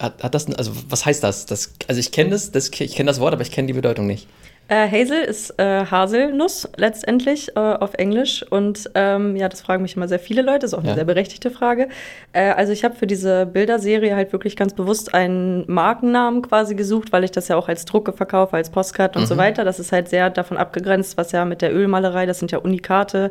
Hat, 0.00 0.22
hat 0.22 0.34
das, 0.34 0.50
also 0.56 0.72
was 0.88 1.04
heißt 1.04 1.22
das? 1.22 1.44
das 1.44 1.74
also 1.86 2.00
ich 2.00 2.10
kenne 2.10 2.30
das, 2.30 2.50
das, 2.50 2.70
ich 2.70 2.94
kenne 2.94 3.08
das 3.08 3.20
Wort, 3.20 3.34
aber 3.34 3.42
ich 3.42 3.50
kenne 3.50 3.66
die 3.66 3.74
Bedeutung 3.74 4.06
nicht. 4.06 4.26
Äh, 4.68 4.90
Hazel 4.90 5.20
ist 5.20 5.50
äh, 5.58 5.84
Haselnuss 5.84 6.66
letztendlich 6.78 7.54
äh, 7.54 7.60
auf 7.60 7.92
Englisch. 7.92 8.42
Und 8.48 8.90
ähm, 8.94 9.36
ja, 9.36 9.50
das 9.50 9.60
fragen 9.60 9.82
mich 9.82 9.96
immer 9.96 10.08
sehr 10.08 10.18
viele 10.18 10.40
Leute, 10.40 10.60
das 10.60 10.70
ist 10.70 10.74
auch 10.78 10.78
eine 10.78 10.88
ja. 10.88 10.94
sehr 10.94 11.04
berechtigte 11.04 11.50
Frage. 11.50 11.90
Äh, 12.32 12.52
also 12.52 12.72
ich 12.72 12.84
habe 12.84 12.96
für 12.96 13.06
diese 13.06 13.44
Bilderserie 13.44 14.16
halt 14.16 14.32
wirklich 14.32 14.56
ganz 14.56 14.72
bewusst 14.72 15.12
einen 15.12 15.70
Markennamen 15.70 16.40
quasi 16.40 16.74
gesucht, 16.74 17.12
weil 17.12 17.22
ich 17.22 17.32
das 17.32 17.48
ja 17.48 17.56
auch 17.56 17.68
als 17.68 17.84
Drucke 17.84 18.14
verkaufe, 18.14 18.56
als 18.56 18.70
Postkarte 18.70 19.18
und 19.18 19.26
mhm. 19.26 19.28
so 19.28 19.36
weiter. 19.36 19.62
Das 19.66 19.78
ist 19.78 19.92
halt 19.92 20.08
sehr 20.08 20.30
davon 20.30 20.56
abgegrenzt, 20.56 21.18
was 21.18 21.32
ja 21.32 21.44
mit 21.44 21.60
der 21.60 21.74
Ölmalerei, 21.74 22.24
das 22.24 22.38
sind 22.38 22.50
ja 22.50 22.60
Unikate, 22.60 23.30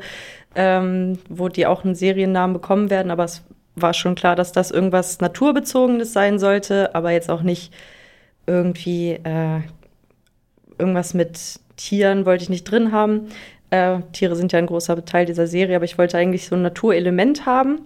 ähm, 0.54 1.18
wo 1.28 1.50
die 1.50 1.66
auch 1.66 1.84
einen 1.84 1.96
Seriennamen 1.96 2.54
bekommen 2.54 2.92
werden. 2.92 3.10
Aber 3.10 3.24
es 3.24 3.42
war 3.76 3.94
schon 3.94 4.16
klar, 4.16 4.36
dass 4.36 4.52
das 4.52 4.72
irgendwas 4.72 5.20
Naturbezogenes 5.20 6.14
sein 6.14 6.40
sollte, 6.40 6.96
aber 6.96 7.12
jetzt 7.12 7.30
auch 7.30 7.42
nicht 7.42 7.74
irgendwie 8.48 9.12
äh, 9.12 9.62
irgendwas 10.78 11.14
mit 11.14 11.60
Tieren 11.78 12.26
wollte 12.26 12.44
ich 12.44 12.50
nicht 12.50 12.64
drin 12.64 12.92
haben. 12.92 13.28
Äh, 13.70 14.00
Tiere 14.14 14.36
sind 14.36 14.52
ja 14.52 14.60
ein 14.60 14.68
großer 14.68 15.04
Teil 15.06 15.26
dieser 15.26 15.48
Serie, 15.48 15.76
aber 15.76 15.86
ich 15.86 15.98
wollte 15.98 16.18
eigentlich 16.18 16.48
so 16.48 16.56
ein 16.56 16.62
Naturelement 16.62 17.46
haben. 17.46 17.82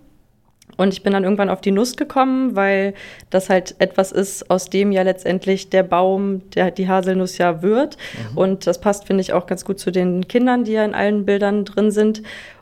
Und 0.78 0.94
ich 0.94 1.04
bin 1.04 1.12
dann 1.12 1.24
irgendwann 1.24 1.50
auf 1.50 1.62
die 1.62 1.72
Nuss 1.72 1.98
gekommen, 1.98 2.56
weil 2.56 2.94
das 3.30 3.50
halt 3.50 3.76
etwas 3.80 4.12
ist, 4.12 4.50
aus 4.50 4.70
dem 4.70 4.92
ja 4.92 5.02
letztendlich 5.02 5.70
der 5.70 5.84
Baum, 5.84 6.50
der, 6.52 6.72
die 6.72 6.88
Haselnuss 6.88 7.38
ja 7.38 7.62
wird. 7.62 7.98
Mhm. 8.32 8.38
Und 8.38 8.68
das 8.68 8.80
passt, 8.80 9.06
finde 9.06 9.22
ich, 9.22 9.34
auch 9.34 9.46
ganz 9.46 9.66
gut 9.66 9.80
zu 9.80 9.92
den 9.92 10.28
Kindern, 10.28 10.64
die 10.64 10.74
ja 10.74 10.86
in 10.86 10.94
allen 10.94 11.26
Bildern 11.26 11.66
drin 11.66 11.92
sind. 11.92 12.22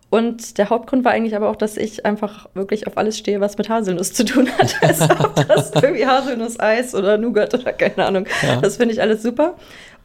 Und 0.09 0.57
der 0.57 0.69
Hauptgrund 0.69 1.03
war 1.03 1.11
eigentlich 1.11 1.35
aber 1.35 1.49
auch, 1.49 1.57
dass 1.57 1.75
ich 1.75 2.05
einfach 2.05 2.47
wirklich 2.53 2.87
auf 2.87 2.97
alles 2.97 3.17
stehe, 3.17 3.41
was 3.41 3.57
mit 3.57 3.67
Haselnuss 3.67 4.13
zu 4.13 4.23
tun 4.23 4.47
hat. 4.57 4.75
Also 4.81 5.05
ob 5.05 5.35
das 5.35 5.71
irgendwie 5.71 6.05
Haselnuss-Eis 6.05 6.95
oder 6.95 7.17
Nougat 7.17 7.53
oder 7.53 7.73
keine 7.73 8.05
Ahnung. 8.05 8.25
Ja. 8.41 8.61
Das 8.61 8.77
finde 8.77 8.93
ich 8.93 9.01
alles 9.01 9.21
super. 9.21 9.55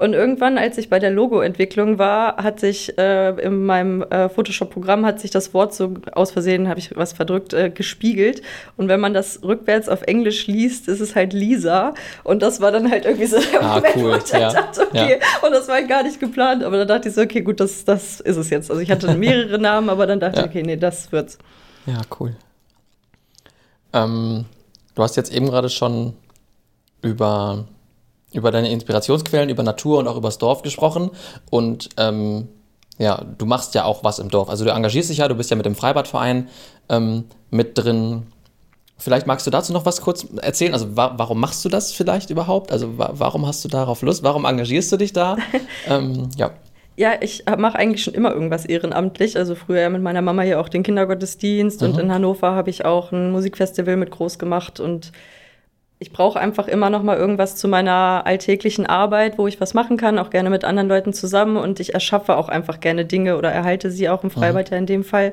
Und 0.03 0.15
irgendwann, 0.15 0.59
als 0.59 0.79
ich 0.79 0.91
bei 0.91 0.99
der 0.99 1.13
Logo-Entwicklung 1.13 1.97
war, 1.97 2.39
hat 2.39 2.59
sich 2.59 2.99
äh, 2.99 3.29
in 3.41 3.65
meinem 3.65 4.03
äh, 4.03 4.29
Photoshop-Programm 4.29 5.07
hat 5.07 5.21
sich 5.21 5.31
das 5.31 5.55
Wort 5.55 5.73
so 5.73 5.95
aus 6.11 6.33
Versehen, 6.33 6.69
habe 6.69 6.81
ich 6.81 6.97
was 6.97 7.13
verdrückt, 7.13 7.53
äh, 7.53 7.71
gespiegelt. 7.71 8.43
Und 8.77 8.89
wenn 8.89 8.99
man 8.99 9.15
das 9.15 9.45
rückwärts 9.45 9.89
auf 9.89 10.03
Englisch 10.03 10.49
liest, 10.49 10.89
ist 10.89 10.99
es 10.99 11.15
halt 11.15 11.33
Lisa. 11.33 11.95
Und 12.25 12.43
das 12.43 12.61
war 12.61 12.73
dann 12.73 12.91
halt 12.91 13.05
irgendwie 13.05 13.27
so 13.27 13.39
der 13.39 13.63
ah, 13.63 13.77
Moment, 13.77 13.97
cool. 13.97 14.15
wo 14.15 14.17
ich 14.17 14.33
ja. 14.33 14.53
dachte, 14.53 14.89
okay, 14.89 15.21
ja. 15.21 15.47
und 15.47 15.53
das 15.53 15.69
war 15.69 15.77
halt 15.77 15.89
gar 15.89 16.03
nicht 16.03 16.19
geplant. 16.19 16.65
Aber 16.65 16.79
dann 16.79 16.89
dachte 16.89 17.09
ich 17.09 17.15
so, 17.15 17.21
okay, 17.21 17.43
gut, 17.43 17.61
das, 17.61 17.85
das 17.85 18.19
ist 18.19 18.37
es 18.37 18.51
jetzt. 18.51 18.73
Also 18.73 18.83
ich 18.83 18.91
hatte 18.91 19.15
mehrere 19.15 19.61
Namen, 19.61 19.89
aber 19.89 20.09
dann 20.09 20.19
dachte 20.19 20.39
ja. 20.39 20.47
ich, 20.47 20.51
okay, 20.51 20.65
nee, 20.65 20.77
das 20.77 21.13
wird's. 21.13 21.39
Ja, 21.87 22.01
cool. 22.19 22.35
Ähm, 23.93 24.47
du 24.97 25.03
hast 25.05 25.17
jetzt 25.17 25.33
eben 25.33 25.47
gerade 25.47 25.69
schon 25.69 26.15
über 27.03 27.67
über 28.33 28.51
deine 28.51 28.71
Inspirationsquellen, 28.71 29.51
über 29.51 29.63
Natur 29.63 29.99
und 29.99 30.09
auch 30.09 30.17
übers 30.17 30.39
Dorf 30.39 30.63
gesprochen. 30.63 31.11
Und 31.51 31.91
ähm, 31.97 32.49
ja, 32.99 33.25
du 33.39 33.47
machst 33.47 33.75
ja 33.75 33.85
auch 33.85 34.05
was 34.05 34.19
im 34.19 34.29
Dorf. 34.29 34.49
Also 34.49 34.65
du 34.65 34.71
engagierst 34.71 35.11
dich 35.11 35.19
ja, 35.19 35.29
du 35.29 35.35
bist 35.35 35.51
ja 35.51 35.57
mit 35.57 35.67
dem 35.67 35.75
Freibadverein 35.75 36.49
ähm, 36.89 37.25
mit 37.51 37.77
drin. 37.79 38.27
Vielleicht 38.99 39.27
magst 39.27 39.47
du 39.47 39.51
dazu 39.51 39.73
noch 39.73 39.85
was 39.85 40.01
kurz 40.01 40.27
erzählen. 40.41 40.73
Also 40.73 40.97
wa 40.97 41.15
warum 41.17 41.41
machst 41.41 41.65
du 41.65 41.69
das 41.69 41.93
vielleicht 41.93 42.31
überhaupt? 42.31 42.71
Also 42.71 42.99
wa 42.99 43.11
warum 43.15 43.47
hast 43.47 43.65
du 43.65 43.69
darauf 43.69 44.03
Lust? 44.03 44.23
Warum 44.23 44.45
engagierst 44.45 44.93
du 44.93 44.97
dich 44.97 45.13
da? 45.13 45.37
ähm, 45.89 46.29
ja. 46.37 46.53
Ja, 46.95 47.15
ich 47.21 47.45
mache 47.59 47.79
eigentlich 47.79 48.05
schon 48.05 48.13
immer 48.15 48.33
irgendwas 48.33 48.67
ehrenamtlich. 48.67 49.37
Also 49.37 49.55
früher 49.55 49.89
mit 49.89 50.03
meiner 50.03 50.23
Mama 50.23 50.43
hier 50.43 50.61
auch 50.61 50.69
den 50.69 50.83
Kindergottesdienst 50.83 51.81
mhm. 51.81 51.89
und 51.89 51.99
in 51.99 52.13
Hannover 52.13 52.53
habe 52.53 52.71
ich 52.71 52.85
auch 52.85 53.13
ein 53.13 53.33
Musikfestival 53.33 53.97
mit 53.97 54.11
groß 54.11 54.39
gemacht 54.39 54.79
und 54.79 55.11
ich 56.03 56.13
brauche 56.13 56.39
einfach 56.39 56.67
immer 56.67 56.91
noch 56.91 57.05
mal 57.05 57.17
irgendwas 57.17 57.55
zu 57.55 57.69
meiner 57.69 58.23
alltäglichen 58.25 58.87
Arbeit, 58.87 59.39
wo 59.39 59.47
ich 59.47 59.61
was 59.61 59.73
machen 59.73 59.97
kann, 59.97 60.19
auch 60.19 60.31
gerne 60.31 60.51
mit 60.51 60.65
anderen 60.65 60.89
Leuten 60.89 61.13
zusammen 61.13 61.57
und 61.57 61.79
ich 61.79 61.95
erschaffe 61.95 62.37
auch 62.37 62.49
einfach 62.49 62.81
gerne 62.81 63.05
Dinge 63.05 63.39
oder 63.39 63.53
erhalte 63.53 63.89
sie 63.89 64.09
auch 64.09 64.25
im 64.25 64.29
mhm. 64.29 64.33
Freibad 64.33 64.71
ja 64.71 64.79
in 64.79 64.87
dem 64.87 65.05
Fall. 65.05 65.33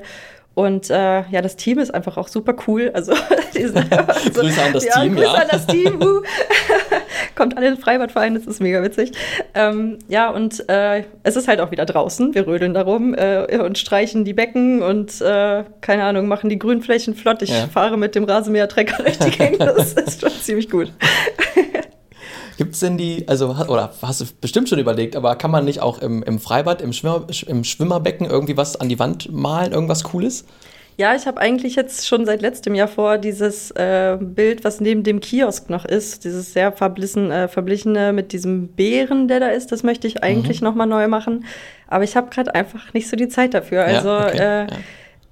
Und 0.54 0.88
äh, 0.88 1.22
ja, 1.28 1.42
das 1.42 1.56
Team 1.56 1.80
ist 1.80 1.92
einfach 1.92 2.16
auch 2.16 2.28
super 2.28 2.54
cool. 2.68 2.92
Also, 2.94 3.14
sind, 3.52 3.76
also 3.92 4.40
Grüße 4.40 4.62
an 4.62 4.72
das 4.72 4.84
ja, 4.84 5.00
Team. 5.00 5.16
Grüße 5.16 5.26
ja. 5.26 5.34
an 5.34 5.48
das 5.50 5.66
Team. 5.66 6.00
Uh. 6.00 6.22
Kommt 7.34 7.56
alle 7.56 7.68
in 7.68 7.74
den 7.74 7.80
Freibadverein, 7.80 8.34
das 8.34 8.46
ist 8.46 8.60
mega 8.60 8.82
witzig. 8.82 9.12
Ähm, 9.54 9.98
ja, 10.08 10.30
und 10.30 10.68
äh, 10.68 11.04
es 11.22 11.36
ist 11.36 11.48
halt 11.48 11.60
auch 11.60 11.70
wieder 11.70 11.86
draußen. 11.86 12.34
Wir 12.34 12.46
rödeln 12.46 12.74
darum 12.74 13.14
äh, 13.14 13.58
und 13.58 13.78
streichen 13.78 14.24
die 14.24 14.32
Becken 14.32 14.82
und 14.82 15.20
äh, 15.20 15.64
keine 15.80 16.04
Ahnung, 16.04 16.28
machen 16.28 16.50
die 16.50 16.58
Grünflächen 16.58 17.14
flott. 17.14 17.42
Ich 17.42 17.50
ja. 17.50 17.66
fahre 17.66 17.96
mit 17.96 18.14
dem 18.14 18.24
Rasenmähertrecker 18.24 19.02
durch 19.02 19.18
die 19.18 19.30
Gegend. 19.30 19.60
Das 19.80 19.94
ist 19.94 20.20
schon 20.20 20.30
ziemlich 20.30 20.68
gut. 20.68 20.92
Gibt 22.56 22.74
es 22.74 22.80
denn 22.80 22.98
die, 22.98 23.26
also, 23.26 23.56
oder 23.68 23.92
hast 24.02 24.20
du 24.20 24.26
bestimmt 24.40 24.68
schon 24.68 24.78
überlegt, 24.78 25.16
aber 25.16 25.36
kann 25.36 25.50
man 25.50 25.64
nicht 25.64 25.80
auch 25.80 25.98
im, 26.00 26.22
im 26.22 26.38
Freibad, 26.38 26.82
im, 26.82 26.92
Schwimmer, 26.92 27.26
im 27.46 27.64
Schwimmerbecken 27.64 28.26
irgendwie 28.26 28.56
was 28.56 28.76
an 28.76 28.88
die 28.88 28.98
Wand 28.98 29.32
malen, 29.32 29.72
irgendwas 29.72 30.04
Cooles? 30.04 30.44
Ja, 30.96 31.14
ich 31.14 31.26
habe 31.26 31.40
eigentlich 31.40 31.76
jetzt 31.76 32.06
schon 32.06 32.26
seit 32.26 32.42
letztem 32.42 32.74
Jahr 32.74 32.88
vor, 32.88 33.16
dieses 33.18 33.70
äh, 33.70 34.18
Bild, 34.20 34.64
was 34.64 34.80
neben 34.80 35.02
dem 35.02 35.20
Kiosk 35.20 35.70
noch 35.70 35.84
ist, 35.84 36.24
dieses 36.24 36.52
sehr 36.52 36.72
verblissen, 36.72 37.30
äh, 37.30 37.48
verblichene 37.48 38.12
mit 38.12 38.32
diesem 38.32 38.68
Bären, 38.68 39.26
der 39.26 39.40
da 39.40 39.48
ist, 39.48 39.72
das 39.72 39.82
möchte 39.82 40.06
ich 40.06 40.22
eigentlich 40.22 40.60
mhm. 40.60 40.66
noch 40.66 40.74
mal 40.74 40.86
neu 40.86 41.08
machen. 41.08 41.46
Aber 41.88 42.04
ich 42.04 42.16
habe 42.16 42.30
gerade 42.30 42.54
einfach 42.54 42.92
nicht 42.92 43.08
so 43.08 43.16
die 43.16 43.28
Zeit 43.28 43.54
dafür. 43.54 43.84
Also 43.84 44.08
ja, 44.08 44.26
okay. 44.26 44.38
äh, 44.38 44.60
ja 44.70 44.78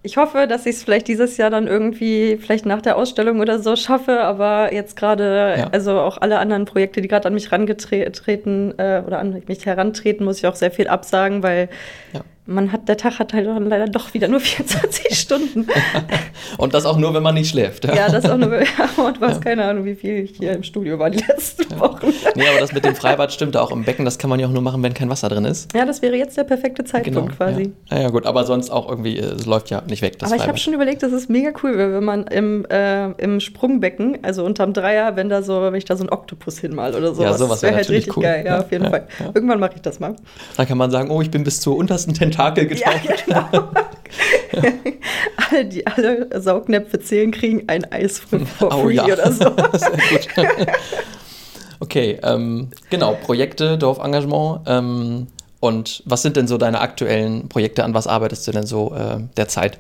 ich 0.03 0.17
hoffe, 0.17 0.47
dass 0.47 0.65
ich 0.65 0.77
es 0.77 0.85
vielleicht 0.85 1.09
dieses 1.09 1.37
Jahr 1.37 1.51
dann 1.51 1.67
irgendwie, 1.67 2.39
vielleicht 2.39 2.67
nach 2.67 2.81
der 2.81 2.97
Ausstellung 2.97 3.41
oder 3.41 3.59
so 3.59 3.75
schaffe, 3.75 4.21
aber 4.21 4.73
jetzt 4.73 4.97
gerade, 4.97 5.57
ja. 5.59 5.69
also 5.73 5.99
auch 6.01 6.19
alle 6.19 6.39
anderen 6.39 6.67
Projekte, 6.67 7.01
die 7.01 7.09
gerade 7.09 7.27
an 7.27 7.35
mich 7.35 7.51
herangetreten 7.51 8.79
äh, 8.79 9.03
oder 9.05 9.19
an 9.19 9.43
mich 9.47 9.67
herantreten, 9.67 10.25
muss 10.25 10.39
ich 10.39 10.47
auch 10.47 10.55
sehr 10.55 10.71
viel 10.71 10.87
absagen, 10.89 11.43
weil 11.43 11.69
man 12.49 12.73
hat, 12.73 12.89
der 12.89 12.97
Tag 12.97 13.19
hat 13.19 13.35
halt 13.35 13.47
leider 13.47 13.87
doch 13.87 14.15
wieder 14.15 14.27
nur 14.27 14.41
24 14.49 15.19
Stunden. 15.19 15.67
und 16.59 16.75
das 16.75 16.87
auch 16.87 16.97
nur, 16.97 17.13
wenn 17.15 17.23
man 17.23 17.35
nicht 17.35 17.51
schläft. 17.51 17.85
Ja, 17.85 17.95
ja 17.95 18.09
das 18.09 18.25
auch 18.25 18.39
nur, 18.39 18.55
ja, 18.61 18.67
und 18.97 19.21
hast 19.21 19.35
ja. 19.35 19.41
keine 19.41 19.65
Ahnung, 19.65 19.85
wie 19.85 19.95
viel 19.95 20.25
ich 20.25 20.37
hier 20.39 20.53
im 20.53 20.63
Studio 20.63 20.99
war 20.99 21.11
die 21.11 21.19
letzten 21.19 21.71
ja. 21.71 21.81
Wochen. 21.81 22.07
Nee, 22.35 22.49
aber 22.49 22.61
das 22.61 22.73
mit 22.73 22.85
dem 22.85 22.95
Freibad 22.95 23.33
stimmt 23.33 23.57
auch 23.57 23.71
im 23.71 23.85
Becken, 23.85 24.05
das 24.05 24.19
kann 24.19 24.31
man 24.31 24.41
ja 24.41 24.47
auch 24.47 24.51
nur 24.51 24.63
machen, 24.63 24.83
wenn 24.83 24.95
kein 24.95 25.11
Wasser 25.11 25.29
drin 25.29 25.45
ist. 25.45 25.75
Ja, 25.75 25.85
das 25.85 26.01
wäre 26.01 26.17
jetzt 26.17 26.37
der 26.37 26.45
perfekte 26.45 26.85
Zeitpunkt 26.85 27.15
genau, 27.15 27.37
quasi. 27.37 27.73
Ja. 27.91 28.01
ja, 28.01 28.09
gut, 28.09 28.25
aber 28.25 28.45
sonst 28.45 28.71
auch 28.71 28.89
irgendwie, 28.89 29.19
es 29.19 29.45
läuft 29.45 29.69
ja 29.71 29.83
nicht 29.87 30.01
weg, 30.01 30.19
das 30.19 30.31
Aber 30.31 30.39
Freibad. 30.39 30.45
ich 30.45 30.49
habe 30.49 30.59
schon 30.59 30.75
überlegt, 30.75 31.03
das 31.03 31.13
ist 31.13 31.29
mega 31.29 31.51
cool, 31.63 31.77
wenn 31.77 32.05
man 32.05 32.27
im, 32.29 32.65
äh, 32.71 33.11
im 33.23 33.41
Sprungbecken, 33.41 34.19
also 34.23 34.45
unterm 34.45 34.73
Dreier, 34.73 35.17
wenn 35.17 35.29
da 35.29 35.43
so, 35.43 35.61
wenn 35.61 35.75
ich 35.75 35.85
da 35.85 35.97
so 35.97 36.03
einen 36.03 36.11
Oktopus 36.11 36.59
hinmal 36.59 36.95
oder 36.95 37.15
so. 37.15 37.23
Ja, 37.23 37.35
sowas 37.35 37.63
wäre 37.63 37.73
wär 37.73 37.77
halt 37.77 37.91
richtig 37.91 38.17
cool. 38.17 38.23
geil, 38.23 38.45
ja, 38.47 38.61
auf 38.61 38.73
jeden 38.73 38.89
Fall. 38.89 39.07
Irgendwann 39.35 39.61
mache 39.61 39.73
ich 39.77 39.83
das 39.83 40.01
mal. 40.01 40.17
Dann 40.57 40.67
kann 40.67 40.79
man 40.79 40.91
sagen, 40.91 41.11
oh, 41.11 41.21
ich 41.21 41.31
bin 41.31 41.45
bis 41.45 41.61
zur 41.61 41.77
untersten 41.77 42.15
Tentakel 42.39 42.67
getaucht. 42.67 43.25
Genau. 43.27 43.69
alle, 45.37 45.65
die 45.67 45.87
alle 45.87 46.41
Saugnäpfe 46.41 47.01
zählen, 47.01 47.31
kriegen 47.31 47.65
ein 47.67 47.91
Eis 47.91 48.19
for 48.19 48.41
oh, 48.85 48.89
ja. 48.89 49.05
oder 49.05 49.33
so. 49.33 49.51
Okay, 51.81 52.19
ähm, 52.25 52.71
genau, 52.91 53.15
Projekte, 53.15 53.79
Dorfengagement. 53.79 54.63
Ähm, 54.67 55.29
und 55.61 56.03
was 56.07 56.23
sind 56.23 56.37
denn 56.37 56.49
so 56.49 56.59
deine 56.59 56.81
aktuellen 56.81 57.49
Projekte? 57.49 57.85
An 57.85 57.95
was 57.95 58.09
arbeitest 58.09 58.49
du 58.49 58.51
denn 58.51 58.67
so 58.67 58.93
äh, 58.97 59.21
derzeit? 59.37 59.79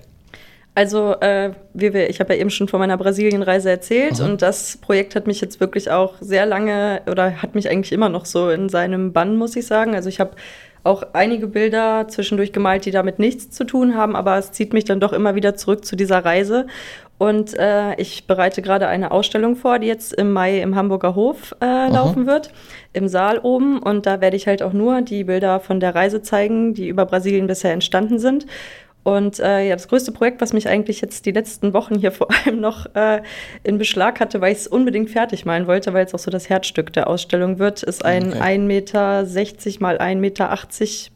Also, 0.79 1.17
äh, 1.19 1.51
wie 1.75 1.93
wir, 1.93 2.09
ich 2.09 2.21
habe 2.21 2.35
ja 2.35 2.41
eben 2.41 2.51
schon 2.51 2.69
von 2.69 2.79
meiner 2.79 2.97
Brasilienreise 2.97 3.69
erzählt 3.69 4.21
mhm. 4.21 4.27
und 4.27 4.43
das 4.43 4.77
Projekt 4.77 5.17
hat 5.17 5.27
mich 5.27 5.41
jetzt 5.41 5.59
wirklich 5.59 5.91
auch 5.91 6.15
sehr 6.21 6.47
lange 6.47 7.03
oder 7.11 7.43
hat 7.43 7.57
mich 7.57 7.69
eigentlich 7.69 7.91
immer 7.91 8.09
noch 8.09 8.27
so 8.27 8.49
in 8.49 8.69
seinem 8.69 9.13
Bann, 9.13 9.35
muss 9.35 9.57
ich 9.57 9.67
sagen. 9.67 9.97
Also, 9.97 10.09
ich 10.09 10.21
habe 10.21 10.37
auch 10.85 11.03
einige 11.15 11.49
Bilder 11.49 12.07
zwischendurch 12.07 12.53
gemalt, 12.53 12.85
die 12.85 12.93
damit 12.93 13.19
nichts 13.19 13.51
zu 13.51 13.65
tun 13.65 13.97
haben, 13.97 14.15
aber 14.15 14.39
es 14.39 14.53
zieht 14.53 14.73
mich 14.73 14.85
dann 14.85 15.01
doch 15.01 15.13
immer 15.13 15.35
wieder 15.35 15.57
zurück 15.57 15.85
zu 15.85 15.97
dieser 15.97 16.25
Reise. 16.25 16.69
Und 17.19 17.59
äh, 17.59 17.97
ich 17.97 18.29
bereite 18.29 18.63
gerade 18.63 18.87
eine 18.87 19.11
Ausstellung 19.11 19.57
vor, 19.57 19.81
die 19.81 19.89
jetzt 19.89 20.13
im 20.13 20.31
Mai 20.31 20.61
im 20.61 20.77
Hamburger 20.77 21.17
Hof 21.17 21.57
äh, 21.61 21.89
laufen 21.89 22.29
wird, 22.29 22.53
im 22.93 23.09
Saal 23.09 23.41
oben. 23.41 23.81
Und 23.81 24.07
da 24.07 24.21
werde 24.21 24.37
ich 24.37 24.47
halt 24.47 24.63
auch 24.63 24.73
nur 24.73 25.03
die 25.03 25.25
Bilder 25.25 25.59
von 25.59 25.81
der 25.81 25.97
Reise 25.97 26.23
zeigen, 26.23 26.73
die 26.75 26.87
über 26.87 27.05
Brasilien 27.05 27.49
bisher 27.49 27.73
entstanden 27.73 28.21
sind. 28.21 28.47
Und 29.03 29.39
äh, 29.39 29.69
ja, 29.69 29.75
das 29.75 29.89
größte 29.89 30.13
Projekt, 30.13 30.41
was 30.41 30.53
mich 30.53 30.69
eigentlich 30.69 31.01
jetzt 31.01 31.25
die 31.25 31.33
letzten 31.33 31.73
Wochen 31.73 31.99
hier 31.99 32.13
vor 32.13 32.29
allem 32.31 32.61
noch 32.61 32.95
äh, 32.95 33.23
in 33.65 33.79
Beschlag 33.79 34.21
hatte, 34.21 34.41
weil 34.41 34.53
ich 34.53 34.59
es 34.59 34.67
unbedingt 34.67 35.11
fertig 35.11 35.45
malen 35.45 35.67
wollte, 35.67 35.93
weil 35.95 36.05
es 36.05 36.15
auch 36.15 36.19
so 36.19 36.31
das 36.31 36.49
Herzstück 36.49 36.93
der 36.93 37.09
Ausstellung 37.09 37.59
wird, 37.59 37.83
ist 37.83 38.05
ein 38.05 38.33
okay. 38.33 38.59
1,60 38.59 38.59
Meter 38.61 39.25
mal 39.81 39.99
1,80 39.99 40.17
Meter 40.17 40.59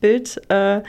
Bild. 0.00 0.42
Äh, 0.48 0.82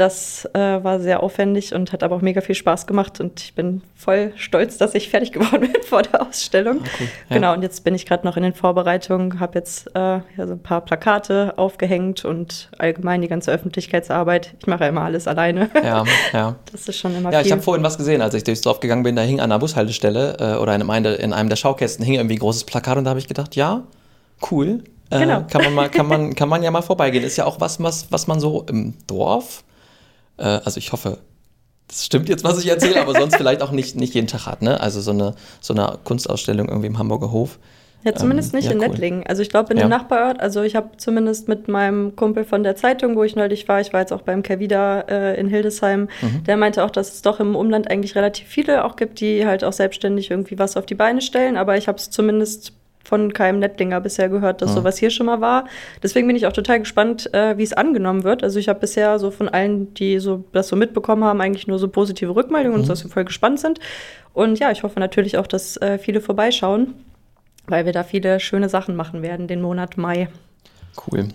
das 0.00 0.48
äh, 0.54 0.58
war 0.82 0.98
sehr 0.98 1.22
aufwendig 1.22 1.74
und 1.74 1.92
hat 1.92 2.02
aber 2.02 2.16
auch 2.16 2.22
mega 2.22 2.40
viel 2.40 2.54
Spaß 2.54 2.86
gemacht 2.86 3.20
und 3.20 3.40
ich 3.40 3.54
bin 3.54 3.82
voll 3.94 4.32
stolz, 4.36 4.78
dass 4.78 4.94
ich 4.94 5.10
fertig 5.10 5.32
geworden 5.32 5.70
bin 5.72 5.82
vor 5.82 6.00
der 6.02 6.26
Ausstellung. 6.26 6.78
Ah, 6.82 6.88
cool. 6.98 7.06
ja. 7.28 7.36
Genau, 7.36 7.52
und 7.52 7.62
jetzt 7.62 7.84
bin 7.84 7.94
ich 7.94 8.06
gerade 8.06 8.26
noch 8.26 8.38
in 8.38 8.42
den 8.42 8.54
Vorbereitungen, 8.54 9.40
habe 9.40 9.58
jetzt 9.58 9.88
äh, 9.94 9.98
ja, 9.98 10.22
so 10.38 10.52
ein 10.52 10.62
paar 10.62 10.80
Plakate 10.80 11.58
aufgehängt 11.58 12.24
und 12.24 12.70
allgemein 12.78 13.20
die 13.20 13.28
ganze 13.28 13.52
Öffentlichkeitsarbeit. 13.52 14.54
Ich 14.58 14.66
mache 14.66 14.84
ja 14.84 14.88
immer 14.88 15.02
alles 15.02 15.28
alleine. 15.28 15.70
Ja, 15.74 16.04
ja. 16.32 16.56
Das 16.72 16.88
ist 16.88 16.98
schon 16.98 17.14
immer 17.16 17.30
Ja, 17.30 17.40
viel. 17.40 17.46
ich 17.46 17.52
habe 17.52 17.62
vorhin 17.62 17.84
was 17.84 17.98
gesehen, 17.98 18.22
als 18.22 18.32
ich 18.34 18.44
durchs 18.44 18.62
Dorf 18.62 18.80
gegangen 18.80 19.02
bin, 19.02 19.16
da 19.16 19.22
hing 19.22 19.40
an 19.40 19.50
einer 19.50 19.58
Bushaltestelle 19.58 20.36
äh, 20.38 20.56
oder 20.56 20.74
in 20.74 20.88
einem, 20.88 21.14
in 21.14 21.32
einem 21.32 21.48
der 21.48 21.56
Schaukästen 21.56 22.04
hing 22.04 22.14
irgendwie 22.14 22.36
ein 22.36 22.38
großes 22.40 22.64
Plakat 22.64 22.96
und 22.96 23.04
da 23.04 23.10
habe 23.10 23.20
ich 23.20 23.28
gedacht, 23.28 23.54
ja, 23.56 23.82
cool. 24.50 24.82
Äh, 25.10 25.18
genau. 25.18 25.44
kann, 25.50 25.64
man 25.64 25.74
mal, 25.74 25.88
kann, 25.90 26.06
man, 26.06 26.34
kann 26.36 26.48
man 26.48 26.62
ja 26.62 26.70
mal 26.70 26.82
vorbeigehen. 26.82 27.24
Ist 27.24 27.36
ja 27.36 27.44
auch 27.44 27.60
was, 27.60 27.82
was, 27.82 28.10
was 28.10 28.28
man 28.28 28.40
so 28.40 28.64
im 28.68 28.94
Dorf 29.06 29.64
äh, 30.40 30.60
also 30.64 30.78
ich 30.78 30.92
hoffe, 30.92 31.18
das 31.88 32.06
stimmt 32.06 32.28
jetzt, 32.28 32.44
was 32.44 32.58
ich 32.58 32.68
erzähle, 32.68 33.00
aber 33.00 33.14
sonst 33.14 33.36
vielleicht 33.36 33.62
auch 33.62 33.72
nicht, 33.72 33.96
nicht 33.96 34.14
jeden 34.14 34.28
Tag 34.28 34.46
hat, 34.46 34.62
ne? 34.62 34.80
Also 34.80 35.00
so 35.00 35.10
eine, 35.10 35.34
so 35.60 35.74
eine 35.74 35.98
Kunstausstellung 36.04 36.68
irgendwie 36.68 36.86
im 36.86 36.98
Hamburger 36.98 37.32
Hof. 37.32 37.58
Ja, 38.02 38.14
zumindest 38.14 38.54
ähm, 38.54 38.58
nicht 38.58 38.66
ja, 38.66 38.72
in 38.72 38.78
cool. 38.78 38.88
Nettlingen. 38.88 39.26
Also 39.26 39.42
ich 39.42 39.50
glaube 39.50 39.72
in 39.72 39.78
ja. 39.78 39.84
dem 39.84 39.90
Nachbarort, 39.90 40.40
also 40.40 40.62
ich 40.62 40.74
habe 40.74 40.96
zumindest 40.96 41.48
mit 41.48 41.68
meinem 41.68 42.16
Kumpel 42.16 42.44
von 42.44 42.62
der 42.62 42.74
Zeitung, 42.76 43.14
wo 43.14 43.24
ich 43.24 43.36
neulich 43.36 43.68
war, 43.68 43.80
ich 43.80 43.92
war 43.92 44.00
jetzt 44.00 44.12
auch 44.12 44.22
beim 44.22 44.42
Kervida 44.42 45.00
äh, 45.02 45.38
in 45.38 45.48
Hildesheim, 45.48 46.08
mhm. 46.22 46.44
der 46.44 46.56
meinte 46.56 46.82
auch, 46.84 46.90
dass 46.90 47.12
es 47.12 47.22
doch 47.22 47.40
im 47.40 47.54
Umland 47.54 47.90
eigentlich 47.90 48.14
relativ 48.14 48.48
viele 48.48 48.84
auch 48.84 48.96
gibt, 48.96 49.20
die 49.20 49.44
halt 49.46 49.64
auch 49.64 49.74
selbstständig 49.74 50.30
irgendwie 50.30 50.58
was 50.58 50.78
auf 50.78 50.86
die 50.86 50.94
Beine 50.94 51.20
stellen. 51.20 51.58
Aber 51.58 51.76
ich 51.76 51.88
habe 51.88 51.98
es 51.98 52.08
zumindest 52.08 52.72
von 53.04 53.32
keinem 53.32 53.58
Nettlinger 53.58 54.00
bisher 54.00 54.28
gehört, 54.28 54.62
dass 54.62 54.70
mhm. 54.70 54.74
sowas 54.74 54.98
hier 54.98 55.10
schon 55.10 55.26
mal 55.26 55.40
war. 55.40 55.64
Deswegen 56.02 56.26
bin 56.26 56.36
ich 56.36 56.46
auch 56.46 56.52
total 56.52 56.80
gespannt, 56.80 57.32
äh, 57.34 57.56
wie 57.58 57.62
es 57.62 57.72
angenommen 57.72 58.24
wird. 58.24 58.42
Also 58.42 58.58
ich 58.58 58.68
habe 58.68 58.80
bisher 58.80 59.18
so 59.18 59.30
von 59.30 59.48
allen, 59.48 59.92
die 59.94 60.18
so 60.18 60.44
das 60.52 60.68
so 60.68 60.76
mitbekommen 60.76 61.24
haben, 61.24 61.40
eigentlich 61.40 61.66
nur 61.66 61.78
so 61.78 61.88
positive 61.88 62.34
Rückmeldungen 62.34 62.78
mhm. 62.78 62.82
und 62.82 62.88
dass 62.88 63.02
wir 63.04 63.10
voll 63.10 63.24
gespannt 63.24 63.60
sind. 63.60 63.80
Und 64.32 64.58
ja, 64.58 64.70
ich 64.70 64.82
hoffe 64.82 65.00
natürlich 65.00 65.38
auch, 65.38 65.46
dass 65.46 65.76
äh, 65.78 65.98
viele 65.98 66.20
vorbeischauen, 66.20 66.94
weil 67.66 67.84
wir 67.84 67.92
da 67.92 68.04
viele 68.04 68.38
schöne 68.38 68.68
Sachen 68.68 68.96
machen 68.96 69.22
werden 69.22 69.48
den 69.48 69.60
Monat 69.60 69.96
Mai. 69.96 70.28
Cool. 71.06 71.28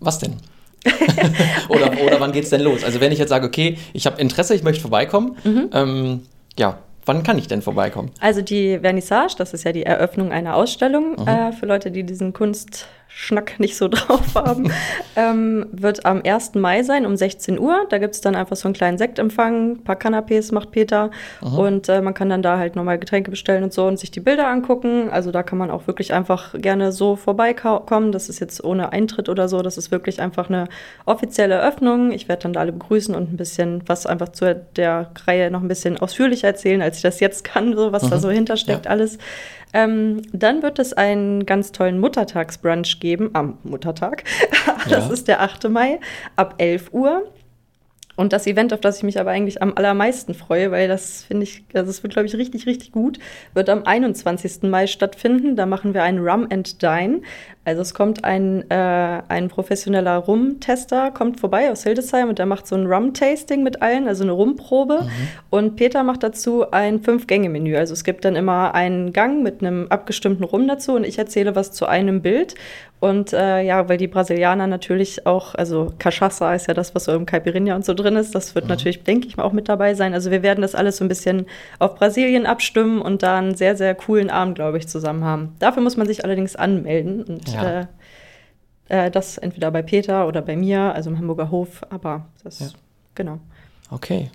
Was 0.00 0.18
denn? 0.18 0.36
oder, 1.68 1.92
oder 2.04 2.20
wann 2.20 2.32
geht's 2.32 2.50
denn 2.50 2.60
los? 2.60 2.82
Also 2.82 3.00
wenn 3.00 3.12
ich 3.12 3.18
jetzt 3.18 3.28
sage, 3.28 3.46
okay, 3.46 3.78
ich 3.92 4.04
habe 4.06 4.20
Interesse, 4.20 4.54
ich 4.54 4.64
möchte 4.64 4.82
vorbeikommen, 4.82 5.36
mhm. 5.44 5.70
ähm, 5.72 6.20
ja, 6.58 6.78
Wann 7.04 7.22
kann 7.22 7.38
ich 7.38 7.48
denn 7.48 7.62
vorbeikommen? 7.62 8.10
Also 8.20 8.42
die 8.42 8.78
Vernissage, 8.78 9.34
das 9.36 9.54
ist 9.54 9.64
ja 9.64 9.72
die 9.72 9.84
Eröffnung 9.84 10.32
einer 10.32 10.54
Ausstellung 10.54 11.16
mhm. 11.20 11.28
äh, 11.28 11.52
für 11.52 11.66
Leute, 11.66 11.90
die 11.90 12.04
diesen 12.04 12.32
Kunst 12.32 12.86
Schnack 13.14 13.60
nicht 13.60 13.76
so 13.76 13.88
drauf 13.90 14.34
haben, 14.34 14.72
ähm, 15.16 15.66
wird 15.72 16.04
am 16.06 16.22
1. 16.24 16.54
Mai 16.54 16.82
sein 16.82 17.06
um 17.06 17.16
16 17.16 17.58
Uhr. 17.58 17.86
Da 17.90 17.98
gibt 17.98 18.14
es 18.14 18.20
dann 18.20 18.34
einfach 18.34 18.56
so 18.56 18.66
einen 18.66 18.74
kleinen 18.74 18.98
Sektempfang, 18.98 19.72
ein 19.72 19.84
paar 19.84 19.96
Canapés 19.96 20.52
macht 20.52 20.70
Peter 20.70 21.10
Aha. 21.40 21.56
und 21.56 21.88
äh, 21.88 22.00
man 22.00 22.14
kann 22.14 22.30
dann 22.30 22.42
da 22.42 22.58
halt 22.58 22.74
nochmal 22.74 22.98
Getränke 22.98 23.30
bestellen 23.30 23.62
und 23.64 23.72
so 23.72 23.86
und 23.86 23.98
sich 23.98 24.10
die 24.10 24.20
Bilder 24.20 24.48
angucken. 24.48 25.10
Also 25.10 25.30
da 25.30 25.42
kann 25.42 25.58
man 25.58 25.70
auch 25.70 25.86
wirklich 25.86 26.14
einfach 26.14 26.54
gerne 26.54 26.92
so 26.92 27.16
vorbeikommen. 27.16 28.12
Das 28.12 28.28
ist 28.28 28.40
jetzt 28.40 28.64
ohne 28.64 28.92
Eintritt 28.92 29.28
oder 29.28 29.48
so. 29.48 29.62
Das 29.62 29.76
ist 29.76 29.90
wirklich 29.90 30.20
einfach 30.20 30.48
eine 30.48 30.68
offizielle 31.04 31.54
Eröffnung. 31.54 32.12
Ich 32.12 32.28
werde 32.28 32.44
dann 32.44 32.54
da 32.54 32.60
alle 32.60 32.72
begrüßen 32.72 33.14
und 33.14 33.32
ein 33.32 33.36
bisschen 33.36 33.82
was 33.86 34.06
einfach 34.06 34.30
zu 34.30 34.54
der 34.76 35.10
Reihe 35.26 35.50
noch 35.50 35.60
ein 35.60 35.68
bisschen 35.68 35.98
ausführlicher 35.98 36.48
erzählen, 36.48 36.82
als 36.82 36.96
ich 36.96 37.02
das 37.02 37.20
jetzt 37.20 37.44
kann, 37.44 37.76
so 37.76 37.92
was 37.92 38.04
Aha. 38.04 38.12
da 38.12 38.18
so 38.18 38.30
hintersteckt 38.30 38.86
ja. 38.86 38.90
alles. 38.90 39.18
Ähm, 39.72 40.22
dann 40.32 40.62
wird 40.62 40.78
es 40.78 40.92
einen 40.92 41.46
ganz 41.46 41.72
tollen 41.72 41.98
Muttertagsbrunch 41.98 43.00
geben 43.00 43.30
am 43.32 43.58
Muttertag. 43.62 44.24
das 44.88 45.06
ja. 45.06 45.12
ist 45.12 45.28
der 45.28 45.40
8. 45.40 45.68
Mai 45.70 46.00
ab 46.36 46.54
11 46.58 46.92
Uhr. 46.92 47.24
Und 48.22 48.32
das 48.32 48.46
Event, 48.46 48.72
auf 48.72 48.78
das 48.78 48.98
ich 48.98 49.02
mich 49.02 49.18
aber 49.18 49.32
eigentlich 49.32 49.62
am 49.62 49.72
allermeisten 49.74 50.34
freue, 50.34 50.70
weil 50.70 50.86
das 50.86 51.24
finde 51.24 51.42
ich, 51.42 51.64
also 51.74 51.90
es 51.90 52.04
wird, 52.04 52.12
glaube 52.12 52.28
ich, 52.28 52.36
richtig, 52.36 52.66
richtig 52.66 52.92
gut, 52.92 53.18
wird 53.52 53.68
am 53.68 53.82
21. 53.82 54.62
Mai 54.62 54.86
stattfinden. 54.86 55.56
Da 55.56 55.66
machen 55.66 55.92
wir 55.92 56.04
einen 56.04 56.20
Rum 56.20 56.46
and 56.48 56.80
Dine. 56.80 57.22
Also 57.64 57.82
es 57.82 57.94
kommt 57.94 58.24
ein, 58.24 58.70
äh, 58.70 59.22
ein 59.26 59.48
professioneller 59.48 60.18
Rum-Tester, 60.18 61.10
kommt 61.10 61.40
vorbei 61.40 61.72
aus 61.72 61.82
Hildesheim 61.82 62.28
und 62.28 62.38
der 62.38 62.46
macht 62.46 62.68
so 62.68 62.76
ein 62.76 62.86
Rum-Tasting 62.86 63.64
mit 63.64 63.82
allen, 63.82 64.06
also 64.06 64.22
eine 64.22 64.32
Rumprobe. 64.32 65.00
Mhm. 65.02 65.28
Und 65.50 65.74
Peter 65.74 66.04
macht 66.04 66.22
dazu 66.22 66.70
ein 66.70 67.00
Fünf-Gänge-Menü. 67.00 67.76
Also 67.76 67.92
es 67.92 68.04
gibt 68.04 68.24
dann 68.24 68.36
immer 68.36 68.72
einen 68.76 69.12
Gang 69.12 69.42
mit 69.42 69.62
einem 69.62 69.88
abgestimmten 69.88 70.44
Rum 70.44 70.68
dazu 70.68 70.94
und 70.94 71.02
ich 71.04 71.18
erzähle 71.18 71.56
was 71.56 71.72
zu 71.72 71.86
einem 71.86 72.22
Bild. 72.22 72.54
Und 73.02 73.32
äh, 73.32 73.62
ja, 73.62 73.88
weil 73.88 73.96
die 73.96 74.06
Brasilianer 74.06 74.68
natürlich 74.68 75.26
auch, 75.26 75.56
also 75.56 75.92
Cachaça 75.98 76.54
ist 76.54 76.68
ja 76.68 76.74
das, 76.74 76.94
was 76.94 77.06
so 77.06 77.12
im 77.12 77.26
Caipirinha 77.26 77.74
und 77.74 77.84
so 77.84 77.94
drin 77.94 78.14
ist, 78.14 78.32
das 78.32 78.54
wird 78.54 78.66
mhm. 78.66 78.68
natürlich, 78.68 79.02
denke 79.02 79.26
ich 79.26 79.36
mal, 79.36 79.42
auch 79.42 79.52
mit 79.52 79.68
dabei 79.68 79.94
sein. 79.94 80.14
Also 80.14 80.30
wir 80.30 80.44
werden 80.44 80.62
das 80.62 80.76
alles 80.76 80.98
so 80.98 81.04
ein 81.04 81.08
bisschen 81.08 81.46
auf 81.80 81.96
Brasilien 81.96 82.46
abstimmen 82.46 83.02
und 83.02 83.24
da 83.24 83.38
einen 83.38 83.56
sehr, 83.56 83.76
sehr 83.76 83.96
coolen 83.96 84.30
Abend, 84.30 84.54
glaube 84.54 84.78
ich, 84.78 84.86
zusammen 84.86 85.24
haben. 85.24 85.56
Dafür 85.58 85.82
muss 85.82 85.96
man 85.96 86.06
sich 86.06 86.24
allerdings 86.24 86.54
anmelden. 86.54 87.24
Und 87.24 87.52
ja. 87.52 87.80
äh, 87.80 87.86
äh, 89.06 89.10
das 89.10 89.36
entweder 89.36 89.72
bei 89.72 89.82
Peter 89.82 90.28
oder 90.28 90.40
bei 90.40 90.54
mir, 90.54 90.94
also 90.94 91.10
im 91.10 91.18
Hamburger 91.18 91.50
Hof, 91.50 91.82
aber 91.90 92.26
das, 92.44 92.60
ja. 92.60 92.66
genau. 93.16 93.40
Okay. 93.90 94.30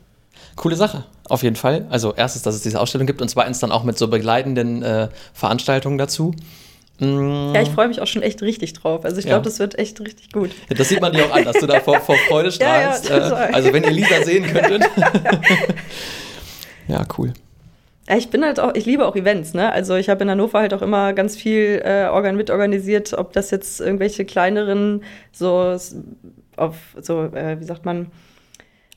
Coole 0.58 0.76
Sache, 0.76 1.06
auf 1.30 1.42
jeden 1.42 1.56
Fall. 1.56 1.86
Also 1.90 2.14
erstens, 2.14 2.42
dass 2.42 2.54
es 2.54 2.64
diese 2.64 2.82
Ausstellung 2.82 3.08
gibt 3.08 3.22
und 3.22 3.30
zweitens 3.30 3.60
dann 3.60 3.72
auch 3.72 3.86
mit 3.86 3.98
so 3.98 4.10
begleitenden 4.10 4.84
äh, 4.84 5.08
Veranstaltungen 5.32 5.98
dazu. 5.98 6.36
Mm. 7.00 7.54
Ja, 7.54 7.62
ich 7.62 7.70
freue 7.70 7.88
mich 7.88 8.02
auch 8.02 8.08
schon 8.08 8.24
echt 8.24 8.42
richtig 8.42 8.74
drauf. 8.74 9.06
Also 9.06 9.18
ich 9.18 9.26
glaube, 9.26 9.40
ja. 9.40 9.44
das 9.44 9.60
wird 9.60 9.78
echt 9.78 10.00
richtig 10.00 10.32
gut. 10.32 10.52
Ja, 10.70 10.76
das 10.76 10.90
sieht 10.90 11.02
man 11.02 11.14
dir 11.14 11.26
auch 11.26 11.32
an, 11.32 11.46
dass 11.46 11.58
du 11.58 11.68
da 11.68 11.80
vor, 11.82 12.00
vor 12.00 12.16
Freude 12.28 12.52
strahlst. 12.52 13.10
ja, 13.10 13.50
äh, 13.50 13.54
also 13.54 13.72
wenn 13.74 13.84
ihr 13.84 13.92
Lisa 13.92 14.24
sehen 14.24 14.46
könntet. 14.48 14.84
ja, 16.88 17.06
cool. 17.18 17.34
Ich 18.16 18.30
bin 18.30 18.44
halt 18.44 18.60
auch, 18.60 18.74
ich 18.74 18.86
liebe 18.86 19.06
auch 19.06 19.16
Events, 19.16 19.54
ne? 19.54 19.72
Also 19.72 19.96
ich 19.96 20.10
habe 20.10 20.24
in 20.24 20.30
Hannover 20.30 20.60
halt 20.60 20.74
auch 20.74 20.82
immer 20.82 21.12
ganz 21.12 21.36
viel 21.36 21.82
äh, 21.84 22.06
organ 22.06 22.38
mitorganisiert, 22.38 23.14
ob 23.14 23.34
das 23.34 23.52
jetzt 23.52 23.82
irgendwelche 23.82 24.24
kleineren, 24.24 25.04
so 25.34 25.78
auf, 26.56 26.76
so, 27.02 27.24
äh, 27.24 27.60
wie 27.60 27.66
sagt 27.66 27.86
man, 27.86 28.08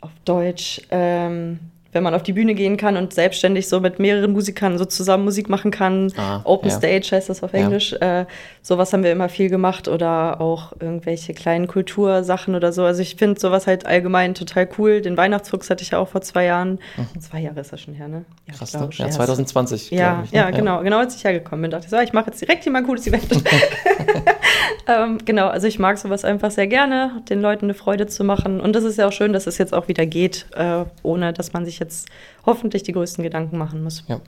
auf 0.01 0.11
Deutsch, 0.25 0.81
ähm, 0.91 1.59
wenn 1.93 2.03
man 2.03 2.15
auf 2.15 2.23
die 2.23 2.33
Bühne 2.33 2.55
gehen 2.55 2.77
kann 2.77 2.97
und 2.97 3.13
selbstständig 3.13 3.69
so 3.69 3.81
mit 3.81 3.99
mehreren 3.99 4.33
Musikern 4.33 4.79
so 4.79 4.85
zusammen 4.85 5.25
Musik 5.25 5.49
machen 5.49 5.71
kann. 5.71 6.13
Ah, 6.17 6.41
Open 6.45 6.71
ja. 6.71 6.77
Stage 6.77 7.09
heißt 7.13 7.29
das 7.29 7.43
auf 7.43 7.53
Englisch. 7.53 7.93
Ja. 8.01 8.23
Äh, 8.23 8.27
sowas 8.63 8.93
haben 8.93 9.03
wir 9.03 9.13
immer 9.13 9.29
viel 9.29 9.49
gemacht 9.49 9.89
oder 9.89 10.41
auch 10.41 10.73
irgendwelche 10.81 11.35
kleinen 11.35 11.67
Kultursachen 11.67 12.55
oder 12.55 12.73
so. 12.73 12.85
Also 12.85 13.03
ich 13.03 13.17
finde 13.17 13.41
sowas 13.41 13.67
halt 13.67 13.87
allgemein 13.87 14.35
total 14.35 14.69
cool. 14.79 15.01
Den 15.01 15.17
Weihnachtsfuchs 15.17 15.71
hatte 15.71 15.83
ich 15.83 15.91
ja 15.91 15.99
auch 15.99 16.09
vor 16.09 16.21
zwei 16.21 16.45
Jahren. 16.45 16.79
Mhm. 16.97 17.21
Zwei 17.21 17.41
Jahre 17.41 17.61
ist 17.61 17.73
das 17.73 17.81
schon 17.81 17.95
her, 17.95 18.09
ne? 18.09 18.25
Ja, 18.47 18.55
Krass, 18.55 18.75
ne? 18.75 18.89
Ja, 18.93 19.11
2020. 19.11 19.91
Ja, 19.91 20.23
ich, 20.25 20.33
ne? 20.33 20.39
ja, 20.39 20.51
genau. 20.51 20.83
Genau 20.83 20.99
als 20.99 21.17
ich 21.17 21.25
hergekommen 21.25 21.63
bin, 21.63 21.71
dachte 21.71 21.87
ich 21.87 21.91
so, 21.91 21.99
ich 21.99 22.13
mache 22.13 22.27
jetzt 22.31 22.41
direkt 22.41 22.63
hier 22.63 22.73
mal 22.73 22.79
ein 22.79 22.87
cooles 22.87 23.07
Event. 23.07 23.27
ähm, 24.87 25.19
genau, 25.25 25.49
also 25.49 25.67
ich 25.67 25.79
mag 25.79 25.99
sowas 25.99 26.25
einfach 26.25 26.51
sehr 26.51 26.67
gerne, 26.67 27.23
den 27.29 27.41
Leuten 27.41 27.67
eine 27.67 27.75
Freude 27.75 28.07
zu 28.07 28.25
machen. 28.25 28.61
Und 28.61 28.75
das 28.75 28.85
ist 28.85 28.99
ja 28.99 29.09
auch 29.09 29.13
schön, 29.13 29.33
dass 29.33 29.47
es 29.47 29.59
jetzt 29.59 29.75
auch 29.75 29.89
wieder 29.89 30.07
geht, 30.07 30.47
äh, 30.55 30.85
ohne 31.03 31.33
dass 31.33 31.53
man 31.53 31.65
sich 31.65 31.80
jetzt 31.81 32.09
hoffentlich 32.47 32.83
die 32.83 32.93
größten 32.93 33.25
Gedanken 33.25 33.59
machen 33.59 33.83
muss. 33.83 34.05
Ja. 34.09 34.21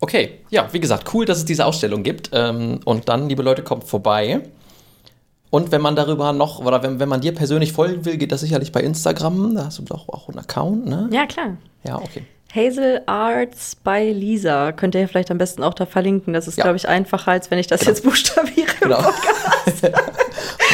Okay, 0.00 0.40
ja, 0.50 0.68
wie 0.72 0.80
gesagt, 0.80 1.12
cool, 1.14 1.24
dass 1.24 1.38
es 1.38 1.44
diese 1.44 1.64
Ausstellung 1.64 2.02
gibt. 2.02 2.30
Ähm, 2.32 2.80
und 2.84 3.08
dann, 3.08 3.28
liebe 3.28 3.42
Leute, 3.42 3.62
kommt 3.62 3.84
vorbei. 3.84 4.42
Und 5.50 5.72
wenn 5.72 5.80
man 5.80 5.96
darüber 5.96 6.32
noch, 6.32 6.58
oder 6.58 6.82
wenn, 6.82 6.98
wenn 6.98 7.08
man 7.08 7.20
dir 7.20 7.34
persönlich 7.34 7.72
folgen 7.72 8.04
will, 8.04 8.16
geht 8.16 8.32
das 8.32 8.40
sicherlich 8.40 8.72
bei 8.72 8.82
Instagram. 8.82 9.54
Da 9.54 9.66
hast 9.66 9.78
du 9.78 9.82
doch 9.82 10.08
auch 10.08 10.28
einen 10.28 10.38
Account, 10.38 10.86
ne? 10.86 11.08
Ja, 11.12 11.26
klar. 11.26 11.56
Ja, 11.84 11.96
okay. 11.96 12.24
Hazel 12.56 13.02
Arts 13.06 13.76
by 13.76 14.12
Lisa. 14.12 14.72
Könnt 14.72 14.94
ihr 14.94 15.06
vielleicht 15.06 15.30
am 15.30 15.38
besten 15.38 15.62
auch 15.62 15.74
da 15.74 15.84
verlinken. 15.84 16.32
Das 16.32 16.48
ist, 16.48 16.56
ja. 16.56 16.64
glaube 16.64 16.76
ich, 16.76 16.88
einfacher, 16.88 17.32
als 17.32 17.50
wenn 17.50 17.58
ich 17.58 17.66
das 17.66 17.80
genau. 17.80 17.90
jetzt 17.90 18.02
buchstabiere 18.02 18.72
genau. 18.80 19.02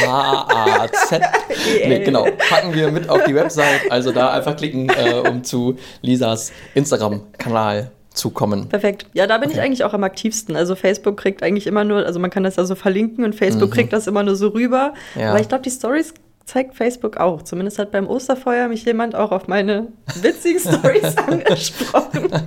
H-A-Z. 0.07 1.23
nee, 1.87 2.05
genau. 2.05 2.27
Packen 2.49 2.73
wir 2.75 2.91
mit 2.93 3.09
auf 3.09 3.25
die 3.25 3.35
Website. 3.35 3.91
Also 3.91 4.13
da 4.13 4.33
einfach 4.33 4.57
klicken, 4.57 4.89
äh, 4.91 5.29
um 5.29 5.43
zu 5.43 5.77
Lisas 6.03 6.53
Instagram-Kanal 6.75 7.91
zu 8.15 8.31
kommen. 8.31 8.69
Perfekt. 8.69 9.07
Ja, 9.15 9.27
da 9.27 9.39
bin 9.39 9.49
okay. 9.49 9.59
ich 9.59 9.65
eigentlich 9.65 9.85
auch 9.85 9.95
am 9.95 10.05
aktivsten. 10.05 10.55
Also 10.55 10.75
Facebook 10.75 11.17
kriegt 11.17 11.43
eigentlich 11.43 11.67
immer 11.67 11.85
nur, 11.85 12.05
also 12.05 12.21
man 12.21 12.31
kann 12.31 12.45
das 12.45 12.57
ja 12.57 12.65
so 12.65 12.75
verlinken 12.75 13.25
und 13.25 13.35
Facebook 13.35 13.71
mhm. 13.71 13.75
kriegt 13.75 13.93
das 13.93 14.07
immer 14.07 14.23
nur 14.23 14.37
so 14.37 14.49
rüber. 14.49 14.95
Ja. 15.19 15.31
Aber 15.31 15.41
ich 15.41 15.49
glaube, 15.49 15.63
die 15.63 15.71
Stories 15.71 16.15
zeigt 16.45 16.75
Facebook 16.77 17.17
auch. 17.17 17.43
Zumindest 17.43 17.79
hat 17.79 17.91
beim 17.93 18.09
Osterfeuer 18.09 18.69
mich 18.69 18.85
jemand 18.85 19.15
auch 19.15 19.33
auf 19.33 19.49
meine 19.49 19.89
witzigen 20.21 20.61
Stories 20.61 21.17
angesprochen. 21.17 22.29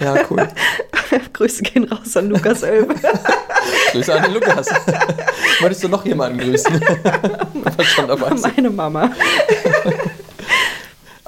Ja, 0.00 0.14
cool. 0.30 0.46
Grüße 1.32 1.62
gehen 1.62 1.84
raus 1.90 2.16
an 2.16 2.28
Lukas 2.28 2.62
Elbe. 2.62 2.94
Grüße 3.90 4.14
an 4.14 4.22
den 4.22 4.34
Lukas. 4.34 4.68
Wolltest 5.60 5.82
du 5.82 5.88
noch 5.88 6.04
jemanden 6.04 6.38
grüßen? 6.38 6.80
Was 7.64 7.86
schon 7.86 8.06
dabei 8.06 8.30
Meine 8.34 8.70
Mama. 8.70 9.10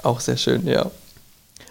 Auch 0.03 0.19
sehr 0.21 0.37
schön, 0.37 0.65
ja. 0.65 0.89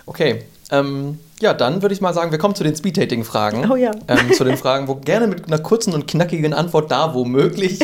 Okay. 0.05 0.45
Ähm, 0.71 1.19
ja, 1.41 1.55
dann 1.55 1.83
würde 1.83 1.95
ich 1.95 2.01
mal 2.01 2.13
sagen, 2.13 2.31
wir 2.31 2.39
kommen 2.39 2.55
zu 2.55 2.65
den 2.65 2.77
Speed-Dating-Fragen. 2.77 3.71
Oh 3.71 3.77
ja. 3.77 3.93
Ähm, 4.09 4.33
zu 4.33 4.45
den 4.45 4.57
Fragen, 4.57 4.89
wo 4.89 4.97
gerne 4.97 5.27
mit 5.27 5.47
einer 5.47 5.59
kurzen 5.59 5.95
und 5.95 6.07
knackigen 6.07 6.53
Antwort 6.53 6.91
da, 6.91 7.15
wo 7.15 7.25
möglich. 7.25 7.81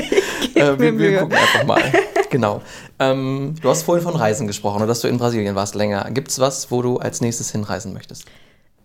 Äh, 0.55 0.79
wir, 0.79 0.99
wir 0.99 1.19
gucken 1.19 1.37
einfach 1.37 1.65
mal. 1.65 1.83
Genau. 2.31 2.63
Ähm, 2.99 3.55
du 3.61 3.69
hast 3.69 3.83
vorhin 3.83 4.05
von 4.05 4.17
Reisen 4.17 4.47
gesprochen 4.47 4.83
und 4.83 4.89
dass 4.89 5.01
du 5.01 5.09
in 5.09 5.19
Brasilien 5.19 5.55
warst 5.55 5.75
länger. 5.75 6.11
Gibt 6.11 6.29
es 6.29 6.39
was, 6.39 6.71
wo 6.71 6.83
du 6.83 6.99
als 6.99 7.21
nächstes 7.21 7.51
hinreisen 7.51 7.93
möchtest? 7.93 8.27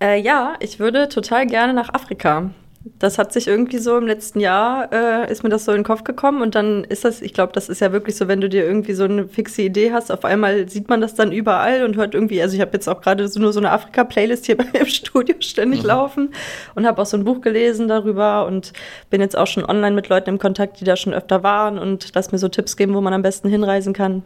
Äh, 0.02 0.20
ja, 0.20 0.56
ich 0.60 0.80
würde 0.80 1.10
total 1.10 1.46
gerne 1.46 1.74
nach 1.74 1.94
Afrika. 1.94 2.52
Das 2.84 3.18
hat 3.18 3.32
sich 3.32 3.48
irgendwie 3.48 3.78
so 3.78 3.98
im 3.98 4.08
letzten 4.08 4.40
Jahr, 4.40 4.92
äh, 4.92 5.32
ist 5.32 5.44
mir 5.44 5.50
das 5.50 5.66
so 5.66 5.72
in 5.72 5.80
den 5.80 5.84
Kopf 5.84 6.04
gekommen 6.04 6.42
und 6.42 6.56
dann 6.56 6.84
ist 6.84 7.06
das, 7.06 7.22
ich 7.22 7.34
glaube, 7.34 7.54
das 7.54 7.70
ist 7.70 7.80
ja 7.80 7.92
wirklich 7.92 8.16
so, 8.16 8.28
wenn 8.28 8.42
du 8.42 8.50
dir 8.50 8.64
irgendwie 8.64 8.94
so 8.94 9.04
eine 9.04 9.28
fixe 9.28 9.62
Idee 9.62 9.92
hast, 9.92 10.12
auf 10.12 10.26
einmal 10.26 10.68
sieht 10.68 10.90
man 10.90 11.00
das 11.00 11.14
dann 11.14 11.32
überall 11.32 11.84
und 11.84 11.96
hört 11.96 12.16
irgendwie, 12.16 12.42
also 12.42 12.56
ich 12.56 12.62
habe 12.62 12.72
jetzt 12.74 12.88
auch 12.88 13.02
gerade 13.02 13.28
so 13.28 13.40
nur 13.40 13.54
so 13.54 13.60
eine 13.60 13.72
Afrika-Playlist 13.72 14.48
hier 14.48 14.58
bei 14.58 14.66
mir 14.74 14.82
im 14.82 14.88
Studio 14.88 15.36
ständig 15.40 15.82
mhm. 15.82 15.88
laufen 15.88 16.34
und 16.74 16.88
habe 16.88 17.02
auch 17.02 17.06
so 17.06 17.18
ein 17.18 17.24
Buch 17.24 17.42
gelesen 17.42 17.88
darüber 17.88 18.48
und 18.48 18.74
bin 19.10 19.22
jetzt 19.22 19.38
auch 19.38 19.48
schon 19.48 19.64
online 19.64 19.96
mit 19.96 20.10
Leuten 20.10 20.30
im 20.32 20.40
Kontakt, 20.40 20.80
die 20.80 20.86
da 20.86 20.96
schon 20.96 21.14
öfter 21.14 21.44
waren 21.44 21.78
und 21.78 22.10
lass 22.16 22.32
mir 22.32 22.40
so 22.40 22.48
Tipps 22.48 22.78
geben, 22.78 22.96
wo 22.96 23.02
man 23.02 23.14
am 23.14 23.22
besten 23.22 23.48
hinreisen 23.48 23.94
kann. 23.94 24.24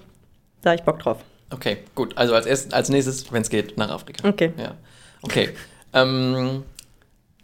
Da 0.62 0.72
habe 0.72 0.80
ich 0.80 0.86
Bock 0.86 1.00
drauf. 1.00 1.18
Okay, 1.52 1.78
gut. 1.94 2.18
Also 2.18 2.34
als, 2.34 2.46
erst, 2.46 2.74
als 2.74 2.90
nächstes, 2.90 3.32
wenn 3.32 3.42
es 3.42 3.50
geht, 3.50 3.78
nach 3.78 3.90
Afrika. 3.90 4.28
Okay. 4.28 4.54
Ja. 4.58 4.76
Okay. 5.22 5.50
Ähm, 5.94 6.64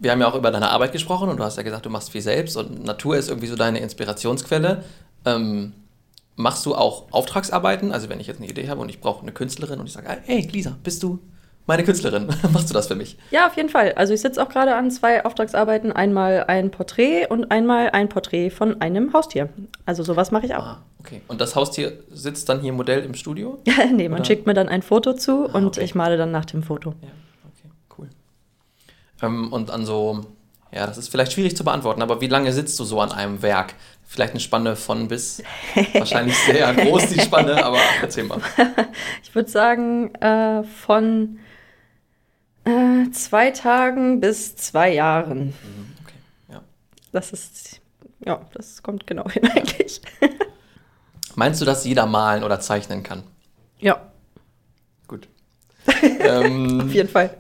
wir 0.02 0.12
haben 0.12 0.20
ja 0.20 0.28
auch 0.28 0.36
über 0.36 0.50
deine 0.50 0.70
Arbeit 0.70 0.92
gesprochen 0.92 1.30
und 1.30 1.38
du 1.38 1.44
hast 1.44 1.58
ja 1.58 1.64
gesagt, 1.64 1.86
du 1.86 1.90
machst 1.90 2.10
viel 2.10 2.22
selbst 2.22 2.58
und 2.58 2.84
Natur 2.84 3.18
ist 3.18 3.30
irgendwie 3.30 3.48
so 3.48 3.56
deine 3.56 3.80
Inspirationsquelle. 3.80 4.84
Ähm, 5.26 5.74
machst 6.36 6.66
du 6.66 6.74
auch 6.74 7.06
Auftragsarbeiten? 7.12 7.92
Also 7.92 8.10
wenn 8.10 8.20
ich 8.20 8.26
jetzt 8.26 8.40
eine 8.40 8.50
Idee 8.50 8.68
habe 8.68 8.82
und 8.82 8.90
ich 8.90 9.00
brauche 9.00 9.22
eine 9.22 9.32
Künstlerin 9.32 9.80
und 9.80 9.86
ich 9.86 9.94
sage, 9.94 10.08
hey 10.26 10.48
Lisa, 10.52 10.76
bist 10.84 11.04
du 11.04 11.20
meine 11.68 11.84
Künstlerin? 11.84 12.28
machst 12.52 12.72
du 12.72 12.74
das 12.74 12.88
für 12.88 12.96
mich? 12.96 13.16
Ja, 13.30 13.46
auf 13.46 13.56
jeden 13.56 13.70
Fall. 13.70 13.94
Also 13.94 14.16
ich 14.16 14.22
sitze 14.22 14.42
auch 14.42 14.50
gerade 14.50 14.76
an 14.76 14.90
zwei 14.90 15.24
Auftragsarbeiten. 15.24 15.92
Einmal 15.92 16.46
ein 16.46 16.72
Porträt 16.72 17.28
und 17.28 17.52
einmal 17.52 17.92
ein 17.92 18.10
Porträt 18.10 18.50
von 18.50 18.82
einem 18.82 19.14
Haustier. 19.14 19.50
Also 19.86 20.02
sowas 20.02 20.32
mache 20.32 20.48
ich 20.48 20.56
auch. 20.56 20.64
Ah, 20.64 20.82
okay. 21.00 21.22
Und 21.28 21.40
das 21.42 21.56
Haustier 21.56 21.94
sitzt 22.12 22.50
dann 22.50 22.62
hier 22.62 22.74
Modell 22.74 23.04
im 23.04 23.14
Studio? 23.14 23.60
nee, 23.94 24.10
man 24.10 24.22
Oder? 24.22 24.26
schickt 24.26 24.48
mir 24.48 24.56
dann 24.56 24.68
ein 24.68 24.82
Foto 24.82 25.14
zu 25.14 25.48
ah, 25.48 25.58
und 25.58 25.68
okay. 25.68 25.84
ich 25.84 25.94
male 25.94 26.18
dann 26.18 26.32
nach 26.32 26.46
dem 26.46 26.64
Foto. 26.64 26.96
Ja. 27.04 27.10
Ähm, 29.22 29.52
und 29.52 29.72
an 29.72 29.86
so, 29.86 30.26
ja, 30.72 30.86
das 30.88 30.98
ist 30.98 31.10
vielleicht 31.10 31.34
schwierig 31.34 31.56
zu 31.56 31.64
beantworten, 31.64 32.02
aber 32.02 32.22
wie 32.22 32.28
lange 32.28 32.52
sitzt 32.54 32.80
du 32.80 32.84
so 32.84 33.02
an 33.02 33.12
einem 33.12 33.42
Werk? 33.42 33.76
Vielleicht 34.06 34.32
eine 34.32 34.40
Spanne 34.42 34.76
von 34.76 35.08
bis. 35.08 35.42
Wahrscheinlich 35.94 36.38
sehr 36.40 36.74
groß 36.74 37.08
die 37.08 37.22
Spanne, 37.22 37.64
aber 37.64 37.80
erzähl 38.02 38.26
mal. 38.26 38.42
Ich 39.24 39.34
würde 39.34 39.50
sagen, 39.50 40.14
äh, 40.16 40.64
von 40.64 41.40
äh, 42.66 43.10
zwei 43.12 43.52
Tagen 43.52 44.20
bis 44.20 44.58
zwei 44.58 44.94
Jahren. 44.94 45.48
Mhm, 45.48 45.94
okay, 46.04 46.16
ja. 46.52 46.62
Das 47.14 47.32
ist, 47.32 47.80
ja, 48.26 48.42
das 48.54 48.84
kommt 48.84 49.08
genau 49.08 49.30
hin 49.30 49.50
eigentlich. 49.56 50.02
Meinst 51.36 51.62
du, 51.62 51.66
dass 51.66 51.86
jeder 51.86 52.06
malen 52.06 52.44
oder 52.44 52.60
zeichnen 52.60 53.04
kann? 53.04 53.24
Ja. 53.80 54.12
Gut. 55.08 55.30
ähm, 56.20 56.82
Auf 56.82 56.94
jeden 56.94 57.10
Fall. 57.10 57.38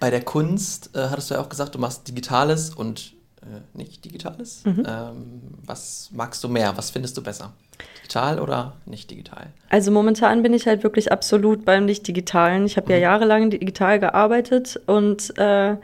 Bei 0.00 0.10
der 0.10 0.22
Kunst 0.22 0.90
äh, 0.94 1.08
hattest 1.08 1.30
du 1.30 1.34
ja 1.34 1.40
auch 1.40 1.48
gesagt, 1.48 1.74
du 1.74 1.78
machst 1.78 2.06
Digitales 2.08 2.70
und 2.70 3.14
äh, 3.42 3.60
nicht 3.76 4.04
Digitales. 4.04 4.64
Mhm. 4.64 4.84
Ähm, 4.86 5.40
was 5.64 6.10
magst 6.12 6.42
du 6.44 6.48
mehr? 6.48 6.76
Was 6.76 6.90
findest 6.90 7.16
du 7.16 7.22
besser? 7.22 7.52
Digital 7.98 8.40
oder 8.40 8.74
nicht 8.86 9.10
digital? 9.10 9.48
Also 9.68 9.90
momentan 9.90 10.42
bin 10.42 10.54
ich 10.54 10.66
halt 10.66 10.82
wirklich 10.82 11.12
absolut 11.12 11.64
beim 11.64 11.84
Nicht-Digitalen. 11.84 12.64
Ich 12.64 12.76
habe 12.76 12.86
mhm. 12.86 12.92
ja 12.92 12.98
jahrelang 12.98 13.50
digital 13.50 14.00
gearbeitet 14.00 14.80
und 14.86 15.36
äh, 15.38 15.76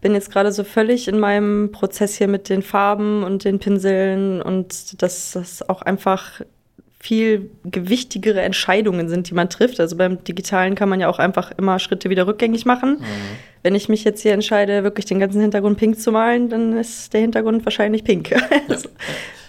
bin 0.00 0.12
jetzt 0.12 0.30
gerade 0.30 0.52
so 0.52 0.64
völlig 0.64 1.08
in 1.08 1.18
meinem 1.18 1.72
Prozess 1.72 2.16
hier 2.16 2.28
mit 2.28 2.50
den 2.50 2.62
Farben 2.62 3.24
und 3.24 3.44
den 3.44 3.58
Pinseln 3.58 4.42
und 4.42 5.02
dass 5.02 5.32
das 5.32 5.68
auch 5.68 5.80
einfach 5.80 6.42
viel 7.04 7.50
gewichtigere 7.64 8.40
Entscheidungen 8.40 9.10
sind, 9.10 9.28
die 9.28 9.34
man 9.34 9.50
trifft. 9.50 9.78
Also 9.78 9.94
beim 9.94 10.24
Digitalen 10.24 10.74
kann 10.74 10.88
man 10.88 11.00
ja 11.00 11.08
auch 11.10 11.18
einfach 11.18 11.52
immer 11.58 11.78
Schritte 11.78 12.08
wieder 12.08 12.26
rückgängig 12.26 12.64
machen. 12.64 13.00
Mhm. 13.00 13.04
Wenn 13.62 13.74
ich 13.74 13.90
mich 13.90 14.04
jetzt 14.04 14.22
hier 14.22 14.32
entscheide, 14.32 14.84
wirklich 14.84 15.04
den 15.04 15.20
ganzen 15.20 15.42
Hintergrund 15.42 15.76
pink 15.76 16.00
zu 16.00 16.12
malen, 16.12 16.48
dann 16.48 16.78
ist 16.78 17.12
der 17.12 17.20
Hintergrund 17.20 17.62
wahrscheinlich 17.66 18.04
pink. 18.04 18.30
Ja. 18.30 18.38
also. 18.68 18.88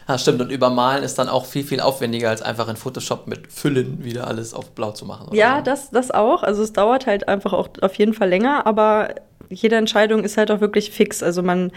Ja, 0.07 0.19
stimmt. 0.19 0.39
Und 0.39 0.51
übermalen 0.51 1.03
ist 1.03 1.17
dann 1.17 1.29
auch 1.29 1.45
viel, 1.45 1.63
viel 1.63 1.79
aufwendiger, 1.79 2.29
als 2.29 2.43
einfach 2.43 2.67
in 2.67 2.75
Photoshop 2.75 3.25
mit 3.25 3.51
Füllen 3.51 4.03
wieder 4.03 4.27
alles 4.27 4.53
auf 4.53 4.69
blau 4.69 4.91
zu 4.91 5.03
machen. 5.03 5.33
Ja, 5.33 5.55
so. 5.57 5.63
das, 5.63 5.89
das 5.89 6.11
auch. 6.11 6.43
Also 6.43 6.61
es 6.61 6.73
dauert 6.73 7.07
halt 7.07 7.27
einfach 7.27 7.53
auch 7.53 7.69
auf 7.81 7.95
jeden 7.95 8.13
Fall 8.13 8.29
länger, 8.29 8.67
aber 8.67 9.15
jede 9.49 9.77
Entscheidung 9.77 10.23
ist 10.23 10.37
halt 10.37 10.51
auch 10.51 10.61
wirklich 10.61 10.91
fix. 10.91 11.23
Also 11.23 11.41
man, 11.41 11.71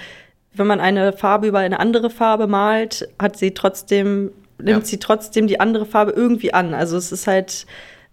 wenn 0.52 0.66
man 0.66 0.78
eine 0.78 1.14
Farbe 1.14 1.46
über 1.46 1.60
eine 1.60 1.80
andere 1.80 2.10
Farbe 2.10 2.48
malt, 2.48 3.08
hat 3.18 3.38
sie 3.38 3.54
trotzdem 3.54 4.32
nimmt 4.58 4.84
ja. 4.84 4.84
sie 4.84 4.98
trotzdem 4.98 5.46
die 5.46 5.60
andere 5.60 5.86
Farbe 5.86 6.12
irgendwie 6.12 6.52
an. 6.52 6.74
Also 6.74 6.96
es 6.96 7.12
ist 7.12 7.26
halt 7.26 7.66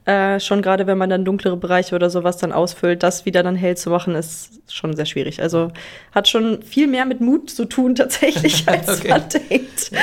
äh, 0.05 0.39
schon 0.39 0.61
gerade, 0.61 0.85
wenn 0.85 0.97
man 0.97 1.09
dann 1.09 1.25
dunklere 1.25 1.57
Bereiche 1.57 1.95
oder 1.95 2.09
sowas 2.09 2.37
dann 2.37 2.51
ausfüllt, 2.51 3.01
das 3.01 3.25
wieder 3.25 3.41
dann 3.41 3.55
hell 3.55 3.75
zu 3.75 3.89
machen, 3.89 4.15
ist 4.15 4.61
schon 4.71 4.95
sehr 4.95 5.05
schwierig. 5.05 5.41
Also 5.41 5.71
hat 6.11 6.27
schon 6.27 6.61
viel 6.61 6.87
mehr 6.87 7.05
mit 7.05 7.21
Mut 7.21 7.49
zu 7.49 7.65
tun 7.65 7.95
tatsächlich, 7.95 8.63
als 8.67 9.03
man 9.03 9.23
denkt. 9.29 9.91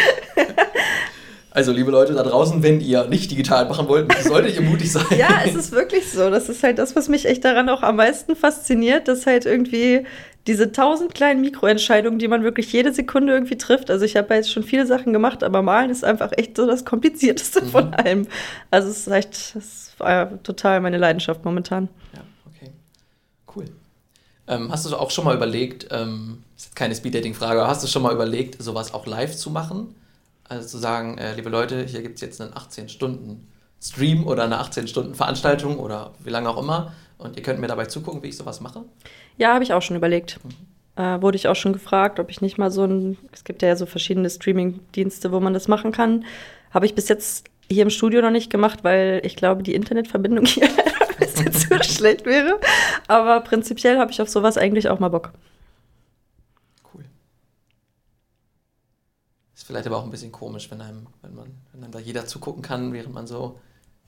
Also, 1.55 1.71
liebe 1.71 1.91
Leute 1.91 2.15
da 2.15 2.23
draußen, 2.23 2.63
wenn 2.63 2.81
ihr 2.81 3.09
nicht 3.09 3.31
digital 3.31 3.67
machen 3.67 3.87
wollt, 3.87 4.11
solltet 4.23 4.55
ihr 4.55 4.63
mutig 4.63 4.91
sein. 4.91 5.05
ja, 5.19 5.43
es 5.45 5.55
ist 5.55 5.71
wirklich 5.71 6.11
so. 6.11 6.31
Das 6.31 6.49
ist 6.49 6.63
halt 6.63 6.79
das, 6.79 6.97
was 6.97 7.11
mich 7.11 7.27
echt 7.27 7.45
daran 7.45 7.69
auch 7.69 7.83
am 7.83 7.97
meisten 7.97 8.37
fasziniert, 8.37 9.07
dass 9.07 9.27
halt 9.27 9.45
irgendwie 9.45 10.07
diese 10.47 10.73
tausend 10.73 11.15
kleinen 11.15 11.41
Mikroentscheidungen, 11.41 12.19
die 12.19 12.27
man 12.27 12.43
wirklich 12.43 12.73
jede 12.73 12.93
Sekunde 12.93 13.33
irgendwie 13.33 13.57
trifft. 13.57 13.91
Also 13.91 14.05
ich 14.05 14.17
habe 14.17 14.31
ja 14.31 14.37
jetzt 14.37 14.51
schon 14.51 14.65
viele 14.65 14.87
Sachen 14.87 15.13
gemacht, 15.13 15.45
aber 15.45 15.63
Malen 15.63 15.91
ist 15.91 16.05
einfach 16.05 16.33
echt 16.37 16.57
so 16.57 16.67
das 16.67 16.85
Komplizierteste 16.85 17.63
mhm. 17.63 17.69
von 17.69 17.95
allem. 17.95 18.27
Also 18.71 18.89
es 18.89 19.07
ist 19.07 19.13
echt, 19.13 19.57
es 19.57 19.93
war 19.99 20.43
total 20.43 20.81
meine 20.81 20.99
Leidenschaft 20.99 21.45
momentan. 21.45 21.89
Ja, 22.15 22.21
okay. 22.47 22.73
Cool. 23.55 23.67
Ähm, 24.49 24.73
hast 24.73 24.85
du 24.85 24.97
auch 24.97 25.11
schon 25.13 25.25
mal 25.25 25.37
überlegt, 25.37 25.87
ähm, 25.93 26.43
ist 26.57 26.75
keine 26.75 26.95
Speed-Dating-Frage, 26.95 27.61
aber 27.61 27.69
hast 27.69 27.85
du 27.85 27.87
schon 27.87 28.03
mal 28.03 28.13
überlegt, 28.13 28.61
sowas 28.61 28.93
auch 28.93 29.07
live 29.07 29.37
zu 29.37 29.51
machen? 29.51 29.95
Also 30.49 30.67
zu 30.67 30.79
sagen, 30.79 31.19
äh, 31.19 31.35
liebe 31.37 31.51
Leute, 31.51 31.85
hier 31.85 32.03
gibt 32.03 32.17
es 32.17 32.21
jetzt 32.21 32.41
einen 32.41 32.53
18-Stunden-Stream 32.53 34.27
oder 34.27 34.43
eine 34.43 34.61
18-Stunden-Veranstaltung 34.61 35.79
oder 35.79 36.15
wie 36.19 36.31
lange 36.31 36.51
auch 36.51 36.59
immer 36.59 36.93
und 37.25 37.37
ihr 37.37 37.43
könnt 37.43 37.61
mir 37.61 37.69
dabei 37.69 37.87
zugucken, 37.87 38.23
wie 38.23 38.29
ich 38.29 38.37
sowas 38.37 38.61
mache? 38.61 38.85
Ja, 39.39 39.55
habe 39.55 39.65
ich 39.65 39.73
auch 39.73 39.83
schon 39.83 39.97
überlegt. 39.97 40.39
Mhm. 40.45 41.03
Äh, 41.03 41.23
wurde 41.23 41.37
ich 41.37 41.49
auch 41.49 41.57
schon 41.57 41.73
gefragt, 41.73 42.21
ob 42.21 42.31
ich 42.31 42.41
nicht 42.43 42.59
mal 42.59 42.71
so 42.71 42.85
ein, 42.85 43.17
es 43.33 43.45
gibt 43.45 43.63
ja 43.63 43.75
so 43.77 43.87
verschiedene 43.87 44.29
Streaming-Dienste, 44.29 45.33
wo 45.33 45.41
man 45.41 45.55
das 45.55 45.67
machen 45.67 45.91
kann. 45.91 46.25
Habe 46.71 46.87
ich 46.87 46.95
bis 46.95 47.09
jetzt 47.09 47.47
hier 47.71 47.83
im 47.83 47.91
Studio 47.91 48.21
noch 48.21 48.31
nicht 48.31 48.51
gemacht, 48.51 48.85
weil 48.85 49.23
ich 49.25 49.37
glaube, 49.37 49.63
die 49.63 49.75
Internetverbindung 49.75 50.45
hier 50.47 50.69
ein 50.69 51.17
bisschen 51.19 51.53
zu 51.53 51.83
schlecht 51.83 52.27
wäre. 52.27 52.61
Aber 53.09 53.41
prinzipiell 53.41 53.99
habe 53.99 54.13
ich 54.13 54.21
auf 54.21 54.29
sowas 54.29 54.59
eigentlich 54.59 54.89
auch 54.89 54.99
mal 54.99 55.09
Bock. 55.09 55.33
Cool. 56.93 57.05
Ist 59.55 59.67
vielleicht 59.67 59.87
aber 59.87 59.97
auch 59.97 60.05
ein 60.05 60.11
bisschen 60.11 60.33
komisch, 60.33 60.71
wenn 60.71 60.83
einem, 60.83 61.07
wenn 61.23 61.35
man, 61.35 61.47
wenn 61.73 61.85
einem 61.85 61.93
da 61.93 61.99
jeder 61.99 62.27
zugucken 62.27 62.63
kann, 62.63 62.93
während 62.93 63.15
man 63.15 63.27
so 63.27 63.59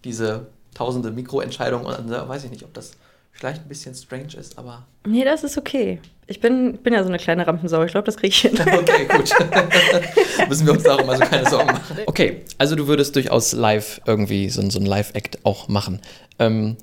diese 0.04 0.48
tausende 0.74 1.10
Mikroentscheidungen 1.10 1.86
und 1.86 2.10
dann 2.10 2.28
weiß 2.28 2.44
ich 2.44 2.50
nicht, 2.50 2.64
ob 2.64 2.74
das 2.74 2.92
vielleicht 3.32 3.62
ein 3.62 3.68
bisschen 3.68 3.94
strange 3.94 4.34
ist, 4.38 4.58
aber. 4.58 4.86
Nee, 5.06 5.24
das 5.24 5.44
ist 5.44 5.58
okay. 5.58 6.00
Ich 6.26 6.40
bin, 6.40 6.78
bin 6.78 6.94
ja 6.94 7.02
so 7.02 7.08
eine 7.08 7.18
kleine 7.18 7.46
Rampensau. 7.46 7.82
Ich 7.84 7.92
glaube, 7.92 8.06
das 8.06 8.16
kriege 8.16 8.28
ich 8.28 8.40
hin. 8.40 8.52
Okay, 8.60 9.06
gut. 9.06 9.30
Müssen 10.48 10.66
wir 10.66 10.72
uns 10.72 10.82
darum 10.84 11.08
also 11.08 11.22
keine 11.24 11.48
Sorgen 11.48 11.66
machen. 11.66 11.98
Okay, 12.06 12.42
also 12.56 12.76
du 12.76 12.86
würdest 12.86 13.14
durchaus 13.14 13.52
live 13.52 14.00
irgendwie 14.06 14.48
so, 14.48 14.68
so 14.70 14.78
ein 14.78 14.86
Live-Act 14.86 15.44
auch 15.44 15.68
machen. 15.68 16.00
Ähm, 16.38 16.76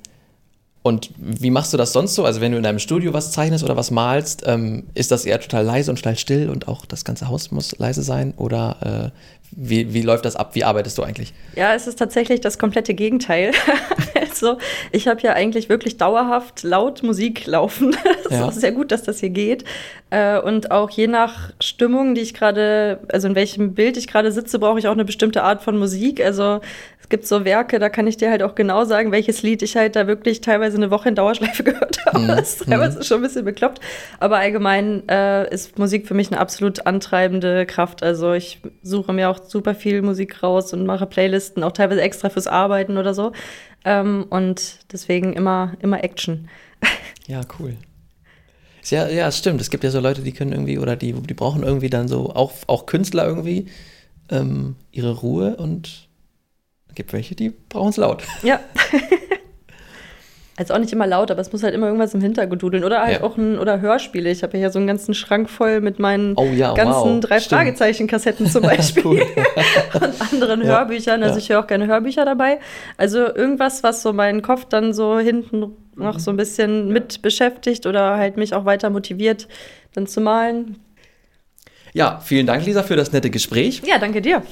und 0.83 1.11
wie 1.17 1.51
machst 1.51 1.73
du 1.73 1.77
das 1.77 1.93
sonst 1.93 2.15
so? 2.15 2.25
Also 2.25 2.41
wenn 2.41 2.51
du 2.51 2.57
in 2.57 2.63
deinem 2.63 2.79
Studio 2.79 3.13
was 3.13 3.31
zeichnest 3.31 3.63
oder 3.63 3.77
was 3.77 3.91
malst, 3.91 4.43
ähm, 4.45 4.83
ist 4.93 5.11
das 5.11 5.25
eher 5.25 5.39
total 5.39 5.63
leise 5.63 5.91
und 5.91 5.97
total 5.97 6.17
still 6.17 6.49
und 6.49 6.67
auch 6.67 6.85
das 6.85 7.05
ganze 7.05 7.27
Haus 7.27 7.51
muss 7.51 7.77
leise 7.77 8.01
sein? 8.03 8.33
Oder 8.37 9.11
äh, 9.13 9.40
wie, 9.51 9.93
wie 9.93 10.01
läuft 10.01 10.25
das 10.25 10.35
ab? 10.35 10.55
Wie 10.55 10.63
arbeitest 10.63 10.97
du 10.97 11.03
eigentlich? 11.03 11.33
Ja, 11.55 11.73
es 11.73 11.85
ist 11.85 11.99
tatsächlich 11.99 12.39
das 12.39 12.57
komplette 12.57 12.93
Gegenteil. 12.93 13.51
also, 14.19 14.57
ich 14.91 15.07
habe 15.07 15.21
ja 15.21 15.33
eigentlich 15.33 15.67
wirklich 15.67 15.97
dauerhaft 15.97 16.63
laut 16.63 17.03
Musik 17.03 17.45
laufen. 17.45 17.95
Es 18.23 18.37
ja. 18.37 18.43
ist 18.43 18.47
auch 18.47 18.59
sehr 18.59 18.71
gut, 18.71 18.93
dass 18.93 19.03
das 19.03 19.19
hier 19.19 19.29
geht. 19.29 19.65
Äh, 20.09 20.39
und 20.39 20.71
auch 20.71 20.89
je 20.89 21.07
nach 21.07 21.51
Stimmung, 21.61 22.15
die 22.15 22.21
ich 22.21 22.33
gerade, 22.33 22.99
also 23.11 23.27
in 23.27 23.35
welchem 23.35 23.73
Bild 23.73 23.97
ich 23.97 24.07
gerade 24.07 24.31
sitze, 24.31 24.59
brauche 24.59 24.79
ich 24.79 24.87
auch 24.87 24.93
eine 24.93 25.05
bestimmte 25.05 25.43
Art 25.43 25.61
von 25.61 25.77
Musik. 25.77 26.23
Also 26.23 26.61
es 27.01 27.09
gibt 27.09 27.25
so 27.25 27.43
Werke, 27.43 27.79
da 27.79 27.89
kann 27.89 28.07
ich 28.07 28.17
dir 28.17 28.29
halt 28.29 28.43
auch 28.43 28.55
genau 28.55 28.85
sagen, 28.85 29.11
welches 29.11 29.41
Lied 29.41 29.61
ich 29.63 29.75
halt 29.75 29.95
da 29.95 30.07
wirklich 30.07 30.41
teilweise 30.41 30.77
eine 30.77 30.91
Woche 30.91 31.09
in 31.09 31.15
Dauerschleife 31.15 31.63
gehört 31.65 32.05
habe. 32.05 32.19
Mhm. 32.19 32.27
Das 32.27 32.55
ist 32.55 32.69
teilweise 32.69 32.99
mhm. 32.99 33.03
schon 33.03 33.17
ein 33.17 33.23
bisschen 33.23 33.45
bekloppt. 33.45 33.81
Aber 34.19 34.37
allgemein 34.37 35.07
äh, 35.09 35.53
ist 35.53 35.79
Musik 35.79 36.07
für 36.07 36.13
mich 36.13 36.31
eine 36.31 36.39
absolut 36.39 36.85
antreibende 36.85 37.65
Kraft. 37.65 38.03
Also 38.03 38.33
ich 38.33 38.59
suche 38.83 39.13
mir 39.13 39.29
auch 39.29 39.40
super 39.47 39.75
viel 39.75 40.01
Musik 40.01 40.43
raus 40.43 40.73
und 40.73 40.85
mache 40.85 41.05
Playlisten, 41.05 41.63
auch 41.63 41.71
teilweise 41.71 42.01
extra 42.01 42.29
fürs 42.29 42.47
Arbeiten 42.47 42.97
oder 42.97 43.13
so. 43.13 43.31
Ähm, 43.83 44.25
und 44.29 44.79
deswegen 44.91 45.33
immer, 45.33 45.73
immer 45.79 46.03
Action. 46.03 46.49
Ja, 47.27 47.41
cool. 47.59 47.77
Ja, 48.89 49.07
ja, 49.07 49.31
stimmt. 49.31 49.61
Es 49.61 49.69
gibt 49.69 49.83
ja 49.83 49.91
so 49.91 49.99
Leute, 50.01 50.21
die 50.21 50.33
können 50.33 50.51
irgendwie 50.51 50.79
oder 50.79 50.95
die, 50.97 51.13
die 51.13 51.33
brauchen 51.33 51.63
irgendwie 51.63 51.89
dann 51.89 52.07
so, 52.07 52.31
auch, 52.31 52.51
auch 52.67 52.87
Künstler 52.87 53.25
irgendwie, 53.25 53.67
ähm, 54.29 54.75
ihre 54.91 55.19
Ruhe 55.19 55.55
und 55.55 56.09
es 56.89 56.95
gibt 56.95 57.13
welche, 57.13 57.35
die 57.35 57.51
brauchen 57.69 57.89
es 57.89 57.97
laut. 57.97 58.23
Ja. 58.43 58.59
Also 60.61 60.75
auch 60.75 60.77
nicht 60.77 60.93
immer 60.93 61.07
laut, 61.07 61.31
aber 61.31 61.41
es 61.41 61.51
muss 61.51 61.63
halt 61.63 61.73
immer 61.73 61.87
irgendwas 61.87 62.13
im 62.13 62.21
Hintergrund 62.21 62.61
dudeln. 62.61 62.83
Oder 62.83 63.01
halt 63.01 63.21
ja. 63.21 63.23
auch 63.23 63.35
ein 63.35 63.57
oder 63.57 63.81
Hörspiele. 63.81 64.29
Ich 64.29 64.43
habe 64.43 64.59
ja 64.59 64.69
so 64.69 64.77
einen 64.77 64.85
ganzen 64.85 65.15
Schrank 65.15 65.49
voll 65.49 65.81
mit 65.81 65.97
meinen 65.97 66.35
oh, 66.35 66.51
ja, 66.53 66.75
ganzen 66.75 67.15
wow. 67.15 67.19
drei 67.19 67.39
Fragezeichen-Kassetten 67.39 68.45
zum 68.45 68.61
Beispiel. 68.61 69.23
und 69.95 70.21
anderen 70.21 70.61
ja. 70.61 70.67
Hörbüchern. 70.67 71.23
Also 71.23 71.39
ich 71.39 71.49
höre 71.49 71.61
auch 71.61 71.67
gerne 71.67 71.87
Hörbücher 71.87 72.25
dabei. 72.25 72.59
Also 72.95 73.25
irgendwas, 73.25 73.81
was 73.81 74.03
so 74.03 74.13
meinen 74.13 74.43
Kopf 74.43 74.65
dann 74.65 74.93
so 74.93 75.17
hinten 75.17 75.75
noch 75.95 76.19
so 76.19 76.29
ein 76.29 76.37
bisschen 76.37 76.89
mit 76.89 77.23
beschäftigt 77.23 77.87
oder 77.87 78.17
halt 78.17 78.37
mich 78.37 78.53
auch 78.53 78.65
weiter 78.65 78.91
motiviert, 78.91 79.47
dann 79.95 80.05
zu 80.05 80.21
malen. 80.21 80.77
Ja, 81.93 82.19
vielen 82.23 82.45
Dank, 82.45 82.67
Lisa, 82.67 82.83
für 82.83 82.95
das 82.95 83.11
nette 83.11 83.31
Gespräch. 83.31 83.81
Ja, 83.83 83.97
danke 83.97 84.21
dir. 84.21 84.43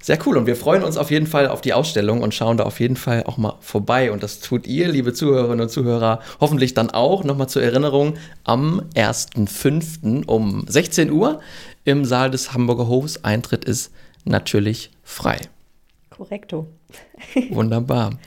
Sehr 0.00 0.18
cool 0.26 0.36
und 0.36 0.46
wir 0.46 0.56
freuen 0.56 0.82
uns 0.84 0.96
auf 0.96 1.10
jeden 1.10 1.26
Fall 1.26 1.48
auf 1.48 1.60
die 1.60 1.72
Ausstellung 1.72 2.22
und 2.22 2.34
schauen 2.34 2.56
da 2.56 2.64
auf 2.64 2.80
jeden 2.80 2.96
Fall 2.96 3.24
auch 3.24 3.36
mal 3.36 3.56
vorbei. 3.60 4.12
Und 4.12 4.22
das 4.22 4.40
tut 4.40 4.66
ihr, 4.66 4.88
liebe 4.88 5.12
Zuhörerinnen 5.12 5.62
und 5.62 5.68
Zuhörer, 5.68 6.20
hoffentlich 6.40 6.74
dann 6.74 6.90
auch. 6.90 7.24
Nochmal 7.24 7.48
zur 7.48 7.62
Erinnerung, 7.62 8.14
am 8.44 8.82
1.5. 8.94 10.26
um 10.26 10.64
16 10.68 11.10
Uhr 11.10 11.40
im 11.84 12.04
Saal 12.04 12.30
des 12.30 12.52
Hamburger 12.52 12.88
Hofs. 12.88 13.24
Eintritt 13.24 13.64
ist 13.64 13.92
natürlich 14.24 14.90
frei. 15.02 15.38
Korrekto. 16.10 16.68
Wunderbar. 17.50 18.18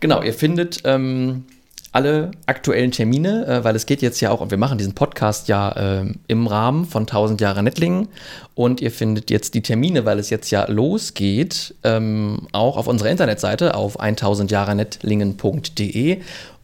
Genau, 0.00 0.22
ihr 0.22 0.34
findet 0.34 0.80
ähm, 0.84 1.44
alle 1.92 2.30
aktuellen 2.46 2.92
Termine, 2.92 3.46
äh, 3.46 3.64
weil 3.64 3.74
es 3.74 3.86
geht 3.86 4.02
jetzt 4.02 4.20
ja 4.20 4.30
auch, 4.30 4.40
und 4.40 4.50
wir 4.50 4.58
machen 4.58 4.78
diesen 4.78 4.94
Podcast 4.94 5.48
ja 5.48 5.70
äh, 6.00 6.12
im 6.28 6.46
Rahmen 6.46 6.84
von 6.84 7.02
1000 7.02 7.40
Jahre 7.40 7.62
Nettlingen. 7.62 8.08
Und 8.54 8.80
ihr 8.80 8.90
findet 8.90 9.30
jetzt 9.30 9.54
die 9.54 9.62
Termine, 9.62 10.04
weil 10.04 10.18
es 10.18 10.30
jetzt 10.30 10.50
ja 10.50 10.68
losgeht, 10.68 11.74
ähm, 11.82 12.46
auch 12.52 12.76
auf 12.76 12.86
unserer 12.86 13.10
Internetseite 13.10 13.74
auf 13.74 13.98
1000 13.98 14.50
Jahre 14.50 14.74
nettlingen.de 14.74 16.20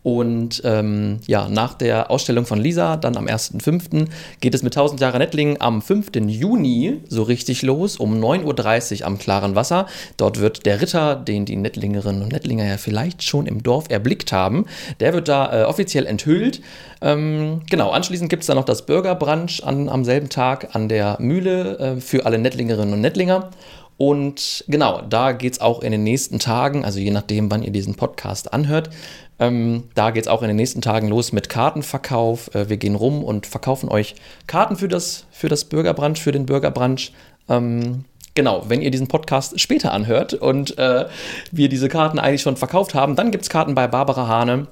und 0.06 0.62
ähm, 0.64 1.18
ja, 1.26 1.48
nach 1.48 1.74
der 1.74 2.12
Ausstellung 2.12 2.46
von 2.46 2.60
Lisa, 2.60 2.96
dann 2.96 3.16
am 3.16 3.26
1.5., 3.26 4.06
geht 4.40 4.54
es 4.54 4.62
mit 4.62 4.76
1000 4.76 5.00
Jahre 5.00 5.18
Nettlingen 5.18 5.60
am 5.60 5.82
5. 5.82 6.10
Juni 6.28 7.00
so 7.08 7.24
richtig 7.24 7.62
los, 7.62 7.96
um 7.96 8.14
9.30 8.22 9.00
Uhr 9.00 9.06
am 9.08 9.18
klaren 9.18 9.56
Wasser. 9.56 9.86
Dort 10.16 10.38
wird 10.38 10.64
der 10.64 10.80
Ritter, 10.80 11.16
den 11.16 11.44
die 11.44 11.56
Nettlingerinnen 11.56 12.22
und 12.22 12.30
Nettlinger 12.30 12.64
ja 12.64 12.76
vielleicht 12.76 13.24
schon 13.24 13.46
im 13.46 13.64
Dorf 13.64 13.86
erblickt 13.88 14.30
haben, 14.30 14.66
der 15.00 15.12
wird 15.12 15.26
da 15.26 15.62
äh, 15.62 15.64
offiziell 15.64 16.06
enthüllt. 16.06 16.60
Ähm, 17.00 17.62
genau, 17.68 17.90
anschließend 17.90 18.30
gibt 18.30 18.44
es 18.44 18.46
dann 18.46 18.58
noch 18.58 18.64
das 18.64 18.86
Burgerbrunch 18.86 19.64
an, 19.64 19.88
am 19.88 20.04
selben 20.04 20.28
Tag 20.28 20.76
an 20.76 20.88
der 20.88 21.16
Mühle 21.18 21.78
äh, 21.80 22.00
für 22.00 22.26
alle 22.26 22.38
Nettlingerinnen 22.38 22.94
und 22.94 23.00
Nettlinger. 23.00 23.50
Und 23.98 24.64
genau, 24.68 25.02
da 25.08 25.32
geht 25.32 25.54
es 25.54 25.60
auch 25.60 25.82
in 25.82 25.90
den 25.90 26.02
nächsten 26.02 26.38
Tagen, 26.38 26.84
also 26.84 26.98
je 26.98 27.10
nachdem, 27.10 27.50
wann 27.50 27.62
ihr 27.62 27.72
diesen 27.72 27.94
Podcast 27.94 28.52
anhört, 28.52 28.90
ähm, 29.38 29.84
da 29.94 30.10
geht 30.10 30.24
es 30.24 30.28
auch 30.28 30.42
in 30.42 30.48
den 30.48 30.56
nächsten 30.56 30.80
Tagen 30.80 31.08
los 31.08 31.32
mit 31.32 31.48
Kartenverkauf. 31.48 32.54
Äh, 32.54 32.68
wir 32.68 32.76
gehen 32.76 32.94
rum 32.94 33.22
und 33.22 33.46
verkaufen 33.46 33.88
euch 33.88 34.14
Karten 34.46 34.76
für 34.76 34.88
das, 34.88 35.26
für 35.30 35.48
das 35.48 35.64
Bürgerbrunch, 35.64 36.22
für 36.22 36.32
den 36.32 36.46
Bürgerbrunch. 36.46 37.12
Ähm, 37.48 38.04
genau, 38.34 38.64
wenn 38.68 38.80
ihr 38.80 38.90
diesen 38.90 39.08
Podcast 39.08 39.60
später 39.60 39.92
anhört 39.92 40.34
und 40.34 40.78
äh, 40.78 41.06
wir 41.52 41.68
diese 41.68 41.88
Karten 41.88 42.18
eigentlich 42.18 42.42
schon 42.42 42.56
verkauft 42.56 42.94
haben, 42.94 43.14
dann 43.14 43.30
gibt 43.30 43.44
es 43.44 43.50
Karten 43.50 43.74
bei 43.74 43.86
Barbara 43.86 44.26
Hane 44.26 44.68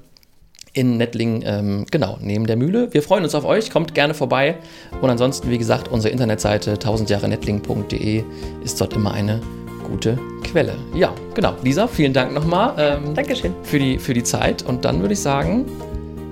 in 0.74 0.96
Nettling, 0.96 1.42
ähm, 1.46 1.86
genau, 1.90 2.18
neben 2.20 2.46
der 2.46 2.56
Mühle. 2.56 2.92
Wir 2.92 3.02
freuen 3.02 3.24
uns 3.24 3.34
auf 3.34 3.44
euch, 3.44 3.70
kommt 3.70 3.94
gerne 3.94 4.12
vorbei. 4.12 4.56
Und 5.00 5.08
ansonsten, 5.08 5.50
wie 5.50 5.58
gesagt, 5.58 5.88
unsere 5.88 6.12
Internetseite 6.12 6.74
1000jahrenettling.de 6.74 8.24
ist 8.62 8.80
dort 8.80 8.92
immer 8.94 9.12
eine 9.12 9.40
gute 9.88 10.18
Quelle. 10.42 10.74
Ja, 10.94 11.12
genau. 11.34 11.54
Lisa, 11.62 11.86
vielen 11.86 12.12
Dank 12.12 12.34
nochmal. 12.34 12.74
Ähm, 12.76 13.14
Dankeschön. 13.14 13.54
Für 13.62 13.78
die, 13.78 13.98
für 13.98 14.14
die 14.14 14.24
Zeit. 14.24 14.64
Und 14.64 14.84
dann 14.84 15.00
würde 15.00 15.14
ich 15.14 15.20
sagen, 15.20 15.64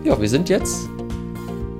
ja, 0.05 0.21
wir 0.21 0.29
sind 0.29 0.49
jetzt 0.49 0.89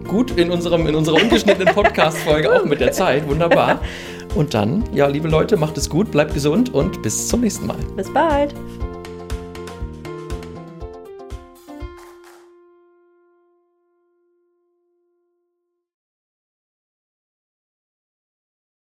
gut 0.07 0.39
in, 0.39 0.51
unserem, 0.51 0.87
in 0.87 0.95
unserer 0.95 1.21
ungeschnittenen 1.21 1.75
Podcast-Folge 1.75 2.53
auch 2.53 2.65
mit 2.65 2.81
der 2.81 2.93
Zeit. 2.93 3.29
Wunderbar. 3.29 3.81
Und 4.35 4.55
dann, 4.55 4.85
ja, 4.95 5.09
liebe 5.09 5.29
Leute, 5.29 5.59
macht 5.59 5.77
es 5.77 5.91
gut, 5.91 6.11
bleibt 6.11 6.33
gesund 6.33 6.73
und 6.73 7.03
bis 7.03 7.29
zum 7.29 7.43
nächsten 7.43 7.67
Mal. 7.67 7.77
Bis 7.97 8.11
bald. 8.11 8.55